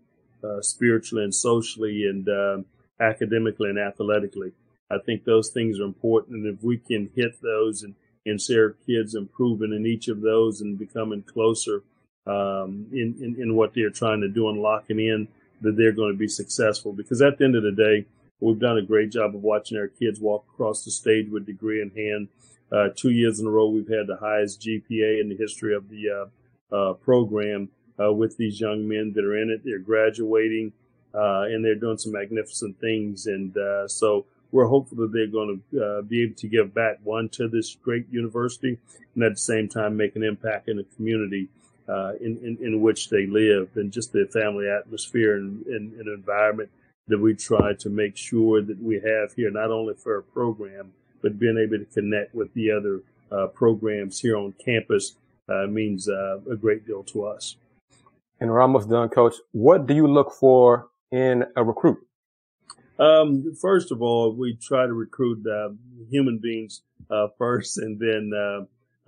uh, 0.44 0.62
spiritually 0.62 1.24
and 1.24 1.36
socially 1.36 2.06
and 2.06 2.28
um, 2.30 2.66
academically 3.00 3.70
and 3.70 3.80
athletically. 3.80 4.52
I 4.92 4.98
think 5.06 5.24
those 5.24 5.50
things 5.50 5.80
are 5.80 5.86
important, 5.86 6.38
and 6.38 6.58
if 6.58 6.64
we 6.64 6.78
can 6.78 7.10
hit 7.16 7.42
those 7.42 7.84
and 7.84 7.96
and 8.26 8.42
see 8.42 8.58
our 8.58 8.76
kids 8.86 9.16
improving 9.16 9.74
in 9.74 9.86
each 9.86 10.08
of 10.08 10.22
those 10.22 10.62
and 10.62 10.78
becoming 10.78 11.24
closer 11.24 11.84
um, 12.28 12.88
in, 12.92 13.16
in, 13.22 13.36
in 13.42 13.56
what 13.56 13.74
they're 13.74 13.90
trying 13.90 14.22
to 14.22 14.28
do 14.28 14.50
and 14.50 14.62
locking 14.62 15.00
in, 15.00 15.28
that 15.62 15.78
they're 15.78 15.94
going 15.94 16.12
to 16.12 16.18
be 16.18 16.28
successful. 16.28 16.94
Because 16.94 17.22
at 17.22 17.38
the 17.38 17.46
end 17.46 17.56
of 17.56 17.64
the 17.64 17.72
day, 17.72 18.06
we've 18.40 18.60
done 18.60 18.78
a 18.78 18.84
great 18.84 19.12
job 19.12 19.36
of 19.36 19.42
watching 19.42 19.78
our 19.78 19.88
kids 19.88 20.20
walk 20.20 20.46
across 20.54 20.84
the 20.84 20.92
stage 20.92 21.30
with 21.30 21.46
degree 21.46 21.82
in 21.82 21.92
hand. 21.92 22.28
Uh, 22.72 22.90
two 22.96 23.10
years 23.10 23.40
in 23.40 23.48
a 23.48 23.50
row, 23.50 23.68
we've 23.68 23.88
had 23.88 24.08
the 24.08 24.18
highest 24.18 24.62
GPA 24.62 25.22
in 25.22 25.30
the 25.30 25.36
history 25.38 25.76
of 25.76 25.90
the 25.90 26.10
uh, 26.10 26.76
uh, 26.76 26.94
program 26.94 27.70
uh, 28.00 28.14
with 28.14 28.38
these 28.38 28.60
young 28.60 28.88
men 28.88 29.12
that 29.16 29.26
are 29.26 29.38
in 29.38 29.50
it. 29.50 29.62
They're 29.64 29.80
graduating 29.80 30.72
uh, 31.14 31.44
and 31.44 31.66
they're 31.66 31.76
doing 31.76 31.98
some 31.98 32.14
magnificent 32.14 32.80
things. 32.80 33.26
And 33.26 33.58
uh, 33.58 33.88
so 33.88 34.26
we're 34.52 34.68
hopeful 34.68 34.98
that 35.00 35.12
they're 35.12 35.28
going 35.28 35.62
to 35.72 36.04
be 36.04 36.24
able 36.24 36.36
to 36.36 36.48
give 36.48 36.74
back 36.74 37.00
one 37.04 37.30
to 37.30 37.48
this 37.48 37.76
great 37.76 38.06
university 38.12 38.78
and 39.16 39.24
at 39.24 39.34
the 39.34 39.40
same 39.40 39.68
time 39.68 39.98
make 39.98 40.16
an 40.16 40.24
impact 40.24 40.70
in 40.70 40.78
the 40.78 40.86
community 40.96 41.50
uh, 41.90 42.14
in, 42.22 42.38
in, 42.44 42.58
in, 42.62 42.82
which 42.82 43.10
they 43.10 43.26
live 43.26 43.70
and 43.76 43.92
just 43.92 44.14
the 44.14 44.30
family 44.32 44.70
atmosphere 44.70 45.38
and, 45.38 45.66
and, 45.66 45.94
and, 45.94 46.08
environment 46.08 46.70
that 47.08 47.18
we 47.18 47.34
try 47.34 47.74
to 47.74 47.90
make 47.90 48.16
sure 48.16 48.62
that 48.62 48.80
we 48.80 48.96
have 48.96 49.34
here, 49.34 49.50
not 49.50 49.72
only 49.72 49.96
for 49.96 50.18
our 50.18 50.22
program, 50.22 50.94
but 51.22 51.40
being 51.40 51.58
able 51.58 51.78
to 51.78 51.92
connect 51.94 52.34
with 52.34 52.54
the 52.54 52.72
other 52.72 53.02
uh, 53.32 53.48
programs 53.48 54.20
here 54.20 54.38
on 54.38 54.54
campus 54.64 55.16
means 55.68 56.08
a 56.08 56.56
great 56.60 56.86
deal 56.86 57.04
to 57.04 57.26
us 57.26 57.56
and 58.40 58.50
we're 58.50 58.62
almost 58.62 58.90
done, 58.90 59.10
Coach. 59.10 59.36
What 59.52 59.86
do 59.86 59.94
you 59.94 60.08
look 60.08 60.32
for 60.32 60.90
in 61.12 61.46
a 61.56 61.64
recruit? 61.64 61.98
Um, 62.98 63.56
first 63.60 63.92
of 63.92 64.02
all, 64.02 64.34
we 64.34 64.58
try 64.62 64.86
to 64.86 64.94
recruit 64.94 65.46
uh, 65.48 65.70
human 66.10 66.40
beings 66.42 66.82
uh, 67.10 67.28
first, 67.38 67.78
and 67.78 68.00
then 68.00 68.32
uh, 68.36 68.62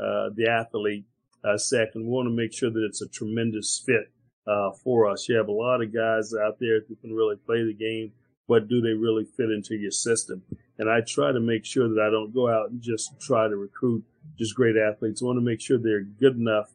uh 0.04 0.30
the 0.36 0.48
athlete 0.50 1.06
uh, 1.44 1.58
second. 1.58 2.04
We 2.04 2.10
want 2.10 2.28
to 2.28 2.36
make 2.36 2.54
sure 2.54 2.70
that 2.70 2.86
it's 2.86 3.02
a 3.02 3.10
tremendous 3.10 3.82
fit 3.86 4.12
uh, 4.48 4.72
for 4.84 5.10
us. 5.10 5.28
You 5.28 5.36
have 5.38 5.50
a 5.50 5.54
lot 5.54 5.82
of 5.82 5.94
guys 5.94 6.34
out 6.34 6.58
there 6.60 6.82
who 6.88 6.96
can 6.96 7.14
really 7.14 7.36
play 7.36 7.64
the 7.64 7.74
game, 7.74 8.14
but 8.48 8.68
do 8.70 8.82
they 8.82 8.94
really 8.94 9.26
fit 9.26 9.52
into 9.52 9.76
your 9.76 9.92
system? 9.92 10.42
And 10.82 10.90
I 10.90 11.02
try 11.02 11.32
to 11.32 11.40
make 11.40 11.64
sure 11.64 11.88
that 11.88 12.02
I 12.02 12.10
don't 12.10 12.34
go 12.34 12.50
out 12.50 12.72
and 12.72 12.82
just 12.82 13.22
try 13.22 13.48
to 13.48 13.56
recruit 13.56 14.04
just 14.36 14.56
great 14.56 14.76
athletes. 14.78 15.22
I 15.22 15.26
want 15.26 15.38
to 15.38 15.46
make 15.46 15.62
sure 15.62 15.78
they're 15.78 16.02
good 16.02 16.36
enough 16.36 16.72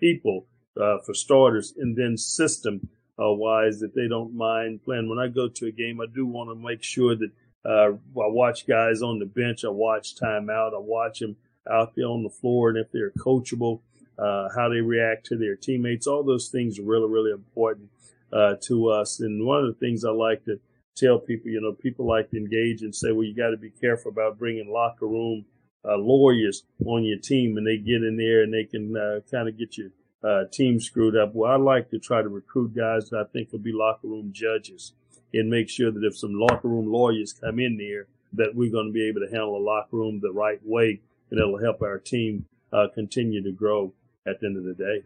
people 0.00 0.46
uh, 0.80 1.00
for 1.04 1.12
starters, 1.12 1.74
and 1.76 1.94
then 1.94 2.16
system 2.16 2.88
uh, 3.20 3.30
wise 3.32 3.78
that 3.80 3.94
they 3.94 4.08
don't 4.08 4.34
mind 4.34 4.82
playing. 4.84 5.10
When 5.10 5.18
I 5.18 5.28
go 5.28 5.48
to 5.48 5.66
a 5.66 5.70
game, 5.70 6.00
I 6.00 6.06
do 6.14 6.24
want 6.24 6.48
to 6.48 6.54
make 6.54 6.82
sure 6.82 7.14
that 7.14 7.30
uh, 7.66 7.92
I 7.92 8.28
watch 8.40 8.66
guys 8.66 9.02
on 9.02 9.18
the 9.18 9.26
bench, 9.26 9.66
I 9.66 9.68
watch 9.68 10.16
timeout, 10.16 10.74
I 10.74 10.78
watch 10.78 11.18
them 11.18 11.36
out 11.70 11.94
there 11.94 12.06
on 12.06 12.22
the 12.22 12.30
floor, 12.30 12.70
and 12.70 12.78
if 12.78 12.90
they're 12.90 13.10
coachable, 13.10 13.80
uh, 14.18 14.48
how 14.56 14.70
they 14.70 14.80
react 14.80 15.26
to 15.26 15.36
their 15.36 15.56
teammates. 15.56 16.06
All 16.06 16.22
those 16.22 16.48
things 16.48 16.78
are 16.78 16.84
really, 16.84 17.10
really 17.10 17.32
important 17.32 17.90
uh, 18.32 18.54
to 18.62 18.88
us. 18.88 19.20
And 19.20 19.44
one 19.44 19.62
of 19.62 19.66
the 19.66 19.78
things 19.78 20.06
I 20.06 20.10
like 20.10 20.44
to 20.46 20.58
tell 20.96 21.18
people, 21.18 21.50
you 21.50 21.60
know, 21.60 21.72
people 21.72 22.06
like 22.06 22.30
to 22.30 22.36
engage 22.36 22.82
and 22.82 22.94
say, 22.94 23.12
well, 23.12 23.24
you 23.24 23.34
got 23.34 23.50
to 23.50 23.56
be 23.56 23.70
careful 23.70 24.10
about 24.10 24.38
bringing 24.38 24.72
locker 24.72 25.06
room 25.06 25.44
uh, 25.84 25.96
lawyers 25.96 26.64
on 26.84 27.04
your 27.04 27.18
team, 27.18 27.56
and 27.56 27.66
they 27.66 27.76
get 27.76 28.02
in 28.02 28.16
there 28.16 28.42
and 28.42 28.52
they 28.52 28.64
can 28.64 28.96
uh, 28.96 29.20
kind 29.30 29.48
of 29.48 29.58
get 29.58 29.78
your 29.78 29.90
uh, 30.24 30.44
team 30.52 30.80
screwed 30.80 31.16
up. 31.16 31.34
Well, 31.34 31.52
I 31.52 31.56
like 31.56 31.90
to 31.90 31.98
try 31.98 32.22
to 32.22 32.28
recruit 32.28 32.74
guys 32.74 33.10
that 33.10 33.18
I 33.18 33.24
think 33.32 33.52
will 33.52 33.60
be 33.60 33.72
locker 33.72 34.08
room 34.08 34.30
judges 34.32 34.92
and 35.32 35.50
make 35.50 35.68
sure 35.68 35.90
that 35.90 36.04
if 36.04 36.16
some 36.16 36.34
locker 36.34 36.68
room 36.68 36.90
lawyers 36.90 37.32
come 37.32 37.60
in 37.60 37.76
there, 37.76 38.06
that 38.32 38.54
we're 38.54 38.72
going 38.72 38.86
to 38.86 38.92
be 38.92 39.08
able 39.08 39.20
to 39.20 39.30
handle 39.30 39.56
a 39.56 39.62
locker 39.62 39.96
room 39.96 40.20
the 40.20 40.32
right 40.32 40.60
way, 40.64 41.00
and 41.30 41.38
it'll 41.38 41.60
help 41.60 41.82
our 41.82 41.98
team 41.98 42.46
uh, 42.72 42.86
continue 42.94 43.42
to 43.42 43.52
grow 43.52 43.92
at 44.26 44.40
the 44.40 44.46
end 44.46 44.56
of 44.56 44.64
the 44.64 44.74
day. 44.74 45.04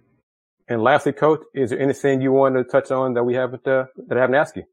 And 0.69 0.83
lastly, 0.83 1.13
coach, 1.13 1.41
is 1.53 1.71
there 1.71 1.81
anything 1.81 2.21
you 2.21 2.33
want 2.33 2.55
to 2.55 2.65
touch 2.65 2.91
on 2.91 3.15
that 3.15 3.25
we 3.25 3.35
haven't 3.35 3.67
uh, 3.67 3.87
that 4.07 4.17
I 4.17 4.21
haven't 4.21 4.37
asked 4.37 4.57
you? 4.57 4.65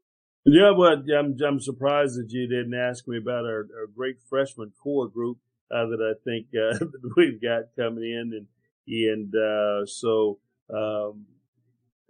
Yeah, 0.50 0.70
well, 0.70 1.02
I'm 1.14 1.36
I'm 1.46 1.60
surprised 1.60 2.18
that 2.18 2.30
you 2.30 2.46
didn't 2.46 2.72
ask 2.72 3.06
me 3.06 3.18
about 3.18 3.44
our, 3.44 3.66
our 3.78 3.86
great 3.94 4.16
freshman 4.30 4.72
core 4.82 5.06
group 5.06 5.36
uh, 5.70 5.84
that 5.86 6.00
I 6.00 6.14
think 6.24 6.46
uh, 6.56 6.86
we've 7.16 7.40
got 7.40 7.64
coming 7.76 8.04
in, 8.04 8.32
and 8.32 8.46
and 8.86 9.34
uh, 9.34 9.84
so 9.84 10.38
um, 10.72 11.26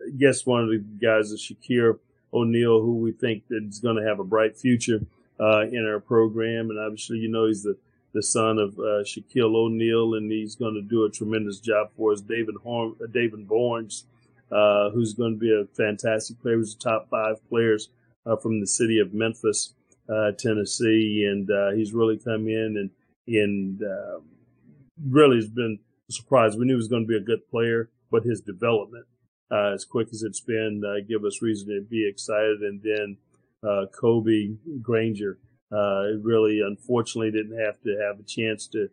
I 0.00 0.16
guess 0.16 0.46
one 0.46 0.62
of 0.62 0.70
the 0.70 0.78
guys 0.78 1.32
is 1.32 1.42
Shaqir 1.42 1.98
O'Neal, 2.32 2.80
who 2.80 2.98
we 2.98 3.10
think 3.10 3.42
is 3.50 3.80
going 3.80 3.96
to 3.96 4.08
have 4.08 4.20
a 4.20 4.24
bright 4.24 4.56
future 4.56 5.00
uh, 5.40 5.62
in 5.62 5.84
our 5.84 5.98
program, 5.98 6.70
and 6.70 6.78
obviously 6.78 7.18
you 7.18 7.28
know 7.28 7.48
he's 7.48 7.64
the 7.64 7.76
the 8.14 8.22
son 8.22 8.58
of 8.58 8.78
uh, 8.78 9.02
Shaquille 9.02 9.56
O'Neal, 9.56 10.14
and 10.14 10.30
he's 10.30 10.54
going 10.54 10.74
to 10.74 10.82
do 10.82 11.04
a 11.04 11.10
tremendous 11.10 11.58
job 11.58 11.90
for 11.96 12.12
us. 12.12 12.20
David 12.20 12.54
Horn, 12.62 12.94
David 13.10 13.48
Barnes, 13.48 14.04
uh, 14.52 14.90
who's 14.90 15.12
going 15.14 15.34
to 15.34 15.40
be 15.40 15.52
a 15.52 15.66
fantastic 15.76 16.40
player. 16.40 16.58
He's 16.58 16.74
a 16.74 16.78
top 16.78 17.08
five 17.10 17.36
players 17.48 17.88
from 18.42 18.60
the 18.60 18.66
city 18.66 18.98
of 18.98 19.14
Memphis 19.14 19.74
uh, 20.08 20.32
Tennessee, 20.38 21.26
and 21.30 21.50
uh, 21.50 21.72
he's 21.72 21.92
really 21.92 22.18
come 22.18 22.48
in 22.48 22.76
and 22.78 22.90
and 23.26 23.82
uh, 23.82 24.20
really 25.06 25.36
has 25.36 25.48
been 25.48 25.78
surprised. 26.10 26.58
We 26.58 26.64
knew 26.64 26.74
he 26.74 26.76
was 26.76 26.88
going 26.88 27.02
to 27.04 27.08
be 27.08 27.16
a 27.16 27.20
good 27.20 27.46
player, 27.50 27.90
but 28.10 28.22
his 28.22 28.40
development, 28.40 29.04
uh, 29.50 29.74
as 29.74 29.84
quick 29.84 30.08
as 30.10 30.22
it's 30.22 30.40
been, 30.40 30.82
uh, 30.82 31.04
give 31.06 31.24
us 31.24 31.42
reason 31.42 31.68
to 31.68 31.82
be 31.82 32.08
excited. 32.08 32.60
And 32.62 32.80
then 32.82 33.18
uh, 33.62 33.86
Kobe 33.92 34.54
Granger 34.80 35.38
really, 35.70 36.62
unfortunately, 36.66 37.30
didn't 37.30 37.60
have 37.60 37.78
to 37.82 37.98
have 38.00 38.18
a 38.18 38.22
chance 38.22 38.66
to 38.68 38.88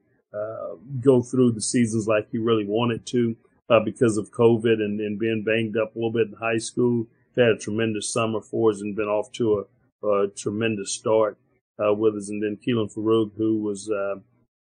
go 1.00 1.22
through 1.22 1.54
the 1.54 1.62
seasons 1.62 2.08
like 2.08 2.30
he 2.30 2.38
really 2.38 2.66
wanted 2.66 3.06
to 3.06 3.38
because 3.86 4.18
of 4.18 4.32
COVID 4.32 4.84
and, 4.84 5.00
and 5.00 5.18
being 5.18 5.46
banged 5.46 5.78
up 5.78 5.96
a 5.96 5.98
little 5.98 6.12
bit 6.12 6.28
in 6.28 6.34
high 6.34 6.58
school 6.58 7.08
had 7.38 7.50
a 7.50 7.58
tremendous 7.58 8.12
summer 8.12 8.42
for 8.42 8.72
us 8.72 8.82
and 8.82 8.96
been 8.96 9.08
off 9.08 9.32
to 9.34 9.66
a, 10.04 10.08
a 10.08 10.28
tremendous 10.30 10.92
start 10.92 11.38
uh, 11.84 11.94
with 11.94 12.16
us. 12.16 12.30
And 12.30 12.42
then 12.42 12.58
Keelan 12.58 12.94
Farouk, 12.94 13.32
who 13.38 13.62
was 13.62 13.90
uh, 13.90 14.16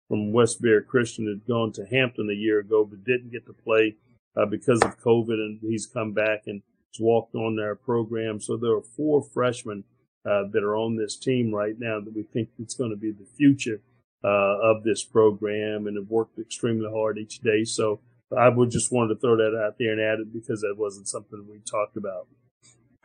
from 0.07 0.33
Westbury 0.33 0.83
Christian, 0.83 1.27
had 1.27 1.47
gone 1.47 1.71
to 1.73 1.85
Hampton 1.85 2.29
a 2.29 2.33
year 2.33 2.59
ago, 2.59 2.85
but 2.85 3.03
didn't 3.03 3.31
get 3.31 3.45
to 3.45 3.53
play 3.53 3.95
uh, 4.37 4.45
because 4.45 4.81
of 4.81 4.99
COVID. 4.99 5.33
And 5.33 5.59
he's 5.61 5.85
come 5.85 6.13
back 6.13 6.43
and 6.47 6.61
has 6.93 6.99
walked 6.99 7.35
on 7.35 7.55
their 7.55 7.75
program. 7.75 8.39
So 8.39 8.57
there 8.57 8.75
are 8.75 8.81
four 8.81 9.23
freshmen 9.23 9.83
uh, 10.25 10.43
that 10.51 10.63
are 10.63 10.75
on 10.75 10.97
this 10.97 11.17
team 11.17 11.53
right 11.53 11.75
now 11.77 11.99
that 11.99 12.15
we 12.15 12.23
think 12.23 12.49
it's 12.59 12.75
going 12.75 12.89
to 12.89 12.97
be 12.97 13.11
the 13.11 13.27
future 13.37 13.81
uh, 14.23 14.57
of 14.63 14.83
this 14.83 15.03
program 15.03 15.85
and 15.85 15.97
have 15.97 16.09
worked 16.09 16.39
extremely 16.39 16.89
hard 16.91 17.17
each 17.17 17.39
day. 17.39 17.63
So 17.63 17.99
I 18.35 18.49
would 18.49 18.71
just 18.71 18.91
wanted 18.91 19.13
to 19.13 19.19
throw 19.19 19.37
that 19.37 19.55
out 19.55 19.75
there 19.77 19.91
and 19.91 20.01
add 20.01 20.19
it 20.19 20.33
because 20.33 20.61
that 20.61 20.75
wasn't 20.77 21.07
something 21.07 21.45
we 21.47 21.59
talked 21.59 21.95
about. 21.95 22.27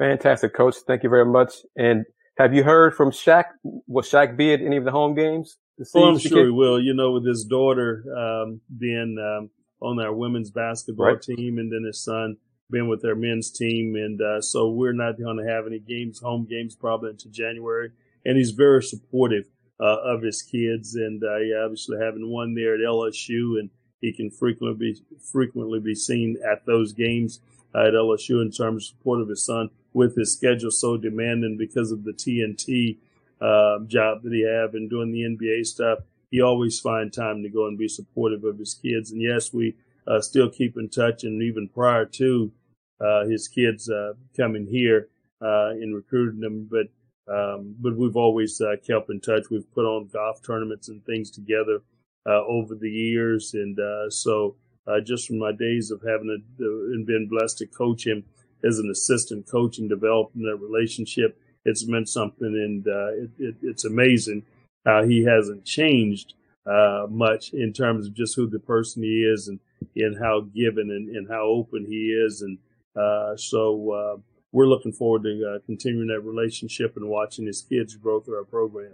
Fantastic, 0.00 0.54
coach. 0.54 0.76
Thank 0.86 1.02
you 1.02 1.10
very 1.10 1.26
much. 1.26 1.52
And 1.76 2.06
have 2.38 2.54
you 2.54 2.64
heard 2.64 2.94
from 2.94 3.10
Shaq? 3.10 3.44
Will 3.62 4.02
Shaq 4.02 4.34
be 4.34 4.54
at 4.54 4.62
any 4.62 4.78
of 4.78 4.84
the 4.84 4.90
home 4.90 5.14
games? 5.14 5.58
Oh, 5.94 6.08
I'm 6.08 6.18
sure 6.18 6.46
he 6.46 6.50
will. 6.50 6.82
You 6.82 6.94
know, 6.94 7.12
with 7.12 7.26
his 7.26 7.44
daughter 7.44 8.02
um, 8.16 8.62
being 8.78 9.18
um, 9.18 9.50
on 9.82 10.00
our 10.00 10.14
women's 10.14 10.50
basketball 10.50 11.06
right. 11.06 11.20
team, 11.20 11.58
and 11.58 11.70
then 11.70 11.84
his 11.84 12.02
son 12.02 12.38
being 12.70 12.88
with 12.88 13.02
their 13.02 13.14
men's 13.14 13.50
team, 13.50 13.94
and 13.94 14.22
uh, 14.22 14.40
so 14.40 14.70
we're 14.70 14.94
not 14.94 15.18
going 15.18 15.36
to 15.36 15.52
have 15.52 15.66
any 15.66 15.80
games, 15.80 16.18
home 16.20 16.46
games, 16.48 16.74
probably 16.74 17.10
until 17.10 17.30
January. 17.30 17.90
And 18.24 18.38
he's 18.38 18.52
very 18.52 18.82
supportive 18.82 19.44
uh, 19.78 19.98
of 20.02 20.22
his 20.22 20.40
kids, 20.40 20.94
and 20.94 21.22
uh, 21.22 21.38
yeah, 21.38 21.62
obviously 21.62 21.98
having 22.00 22.30
one 22.30 22.54
there 22.54 22.74
at 22.74 22.80
LSU, 22.80 23.58
and 23.58 23.68
he 24.00 24.14
can 24.14 24.30
frequently 24.30 24.94
be 24.94 25.02
frequently 25.30 25.78
be 25.78 25.94
seen 25.94 26.38
at 26.50 26.64
those 26.64 26.94
games 26.94 27.40
uh, 27.74 27.88
at 27.88 27.92
LSU 27.92 28.40
in 28.40 28.50
terms 28.50 28.84
of 28.84 28.96
support 28.96 29.20
of 29.20 29.28
his 29.28 29.44
son 29.44 29.68
with 29.92 30.16
his 30.16 30.32
schedule 30.32 30.70
so 30.70 30.96
demanding 30.96 31.56
because 31.56 31.92
of 31.92 32.04
the 32.04 32.12
TNT 32.12 32.98
uh, 33.40 33.80
job 33.86 34.22
that 34.22 34.32
he 34.32 34.42
have 34.42 34.74
and 34.74 34.90
doing 34.90 35.12
the 35.12 35.22
NBA 35.22 35.66
stuff. 35.66 36.00
He 36.30 36.40
always 36.40 36.78
find 36.78 37.12
time 37.12 37.42
to 37.42 37.48
go 37.48 37.66
and 37.66 37.78
be 37.78 37.88
supportive 37.88 38.44
of 38.44 38.58
his 38.58 38.74
kids. 38.74 39.10
And 39.10 39.20
yes, 39.20 39.52
we 39.52 39.76
uh, 40.06 40.20
still 40.20 40.48
keep 40.48 40.76
in 40.76 40.88
touch. 40.88 41.24
And 41.24 41.42
even 41.42 41.68
prior 41.68 42.04
to 42.04 42.52
uh, 43.00 43.24
his 43.24 43.48
kids 43.48 43.88
uh, 43.88 44.12
coming 44.36 44.66
here 44.66 45.08
uh, 45.40 45.70
and 45.70 45.94
recruiting 45.94 46.40
them, 46.40 46.68
but 46.70 46.86
um, 47.32 47.76
but 47.78 47.96
we've 47.96 48.16
always 48.16 48.60
uh, 48.60 48.74
kept 48.84 49.08
in 49.08 49.20
touch. 49.20 49.44
We've 49.50 49.70
put 49.72 49.84
on 49.84 50.08
golf 50.12 50.42
tournaments 50.44 50.88
and 50.88 51.04
things 51.04 51.30
together 51.30 51.80
over 52.26 52.74
the 52.74 52.90
years, 52.90 53.54
and 53.54 53.78
so 54.12 54.56
just 55.04 55.28
from 55.28 55.38
my 55.38 55.52
days 55.52 55.90
of 55.90 56.02
having 56.02 56.28
a, 56.28 56.64
and 56.64 57.06
been 57.06 57.28
blessed 57.28 57.58
to 57.58 57.66
coach 57.66 58.06
him 58.06 58.24
as 58.66 58.78
an 58.78 58.90
assistant 58.90 59.48
coach 59.50 59.78
and 59.78 59.88
developing 59.88 60.42
that 60.42 60.56
relationship, 60.56 61.38
it's 61.64 61.86
meant 61.86 62.08
something. 62.08 62.46
And 62.46 62.86
uh, 62.86 63.12
it, 63.12 63.30
it, 63.38 63.54
it's 63.62 63.84
amazing 63.84 64.44
how 64.86 65.04
he 65.04 65.24
hasn't 65.24 65.64
changed 65.64 66.34
uh, 66.66 67.06
much 67.08 67.52
in 67.52 67.72
terms 67.72 68.06
of 68.06 68.14
just 68.14 68.36
who 68.36 68.48
the 68.48 68.58
person 68.58 69.02
he 69.02 69.24
is 69.24 69.48
and, 69.48 69.60
and 69.96 70.16
how 70.22 70.42
given 70.54 70.90
and, 70.90 71.14
and 71.16 71.28
how 71.28 71.42
open 71.42 71.86
he 71.86 72.12
is. 72.12 72.42
And 72.42 72.58
uh, 72.96 73.36
so 73.36 73.90
uh, 73.90 74.20
we're 74.52 74.66
looking 74.66 74.92
forward 74.92 75.22
to 75.24 75.54
uh, 75.54 75.58
continuing 75.66 76.08
that 76.08 76.20
relationship 76.20 76.96
and 76.96 77.08
watching 77.08 77.46
his 77.46 77.62
kids 77.62 77.96
grow 77.96 78.20
through 78.20 78.38
our 78.38 78.44
program. 78.44 78.92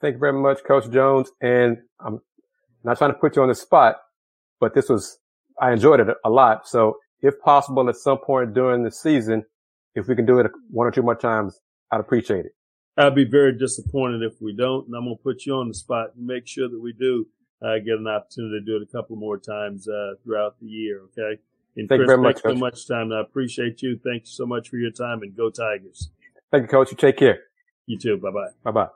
Thank 0.00 0.14
you 0.14 0.18
very 0.18 0.32
much, 0.32 0.64
Coach 0.64 0.90
Jones. 0.90 1.30
And 1.42 1.78
I'm 1.98 2.20
not 2.84 2.98
trying 2.98 3.12
to 3.12 3.18
put 3.18 3.36
you 3.36 3.42
on 3.42 3.48
the 3.48 3.54
spot, 3.54 3.96
but 4.58 4.74
this 4.74 4.88
was, 4.88 5.18
I 5.60 5.72
enjoyed 5.72 6.00
it 6.00 6.08
a 6.24 6.30
lot. 6.30 6.66
So 6.66 6.96
if 7.22 7.40
possible, 7.40 7.88
at 7.88 7.96
some 7.96 8.18
point 8.18 8.54
during 8.54 8.82
the 8.82 8.90
season, 8.90 9.44
if 9.94 10.08
we 10.08 10.16
can 10.16 10.26
do 10.26 10.38
it 10.38 10.50
one 10.70 10.86
or 10.86 10.90
two 10.90 11.02
more 11.02 11.14
times, 11.14 11.60
I'd 11.90 12.00
appreciate 12.00 12.46
it. 12.46 12.52
I'd 12.96 13.14
be 13.14 13.24
very 13.24 13.56
disappointed 13.56 14.22
if 14.22 14.40
we 14.40 14.52
don't, 14.52 14.86
and 14.86 14.94
I'm 14.94 15.04
going 15.04 15.16
to 15.16 15.22
put 15.22 15.46
you 15.46 15.54
on 15.54 15.68
the 15.68 15.74
spot 15.74 16.10
and 16.16 16.26
make 16.26 16.46
sure 16.46 16.68
that 16.68 16.80
we 16.80 16.92
do 16.92 17.26
uh, 17.62 17.78
get 17.78 17.98
an 17.98 18.06
opportunity 18.06 18.60
to 18.60 18.64
do 18.64 18.76
it 18.76 18.82
a 18.82 18.86
couple 18.86 19.16
more 19.16 19.38
times 19.38 19.88
uh, 19.88 20.14
throughout 20.22 20.56
the 20.60 20.66
year. 20.66 21.02
Okay. 21.04 21.40
And 21.76 21.88
Thank 21.88 22.00
Chris, 22.00 22.00
you 22.00 22.06
very 22.06 22.18
much. 22.18 22.42
So 22.42 22.54
much 22.54 22.88
time. 22.88 23.12
I 23.12 23.20
appreciate 23.20 23.80
you. 23.82 23.98
Thank 24.02 24.22
you 24.22 24.30
so 24.30 24.44
much 24.44 24.68
for 24.68 24.76
your 24.76 24.90
time, 24.90 25.22
and 25.22 25.36
go 25.36 25.50
Tigers. 25.50 26.10
Thank 26.50 26.62
you, 26.62 26.68
Coach. 26.68 26.90
You 26.90 26.96
take 26.96 27.16
care. 27.16 27.40
You 27.86 27.98
too. 27.98 28.18
Bye 28.18 28.30
bye. 28.30 28.48
Bye 28.64 28.70
bye. 28.72 28.90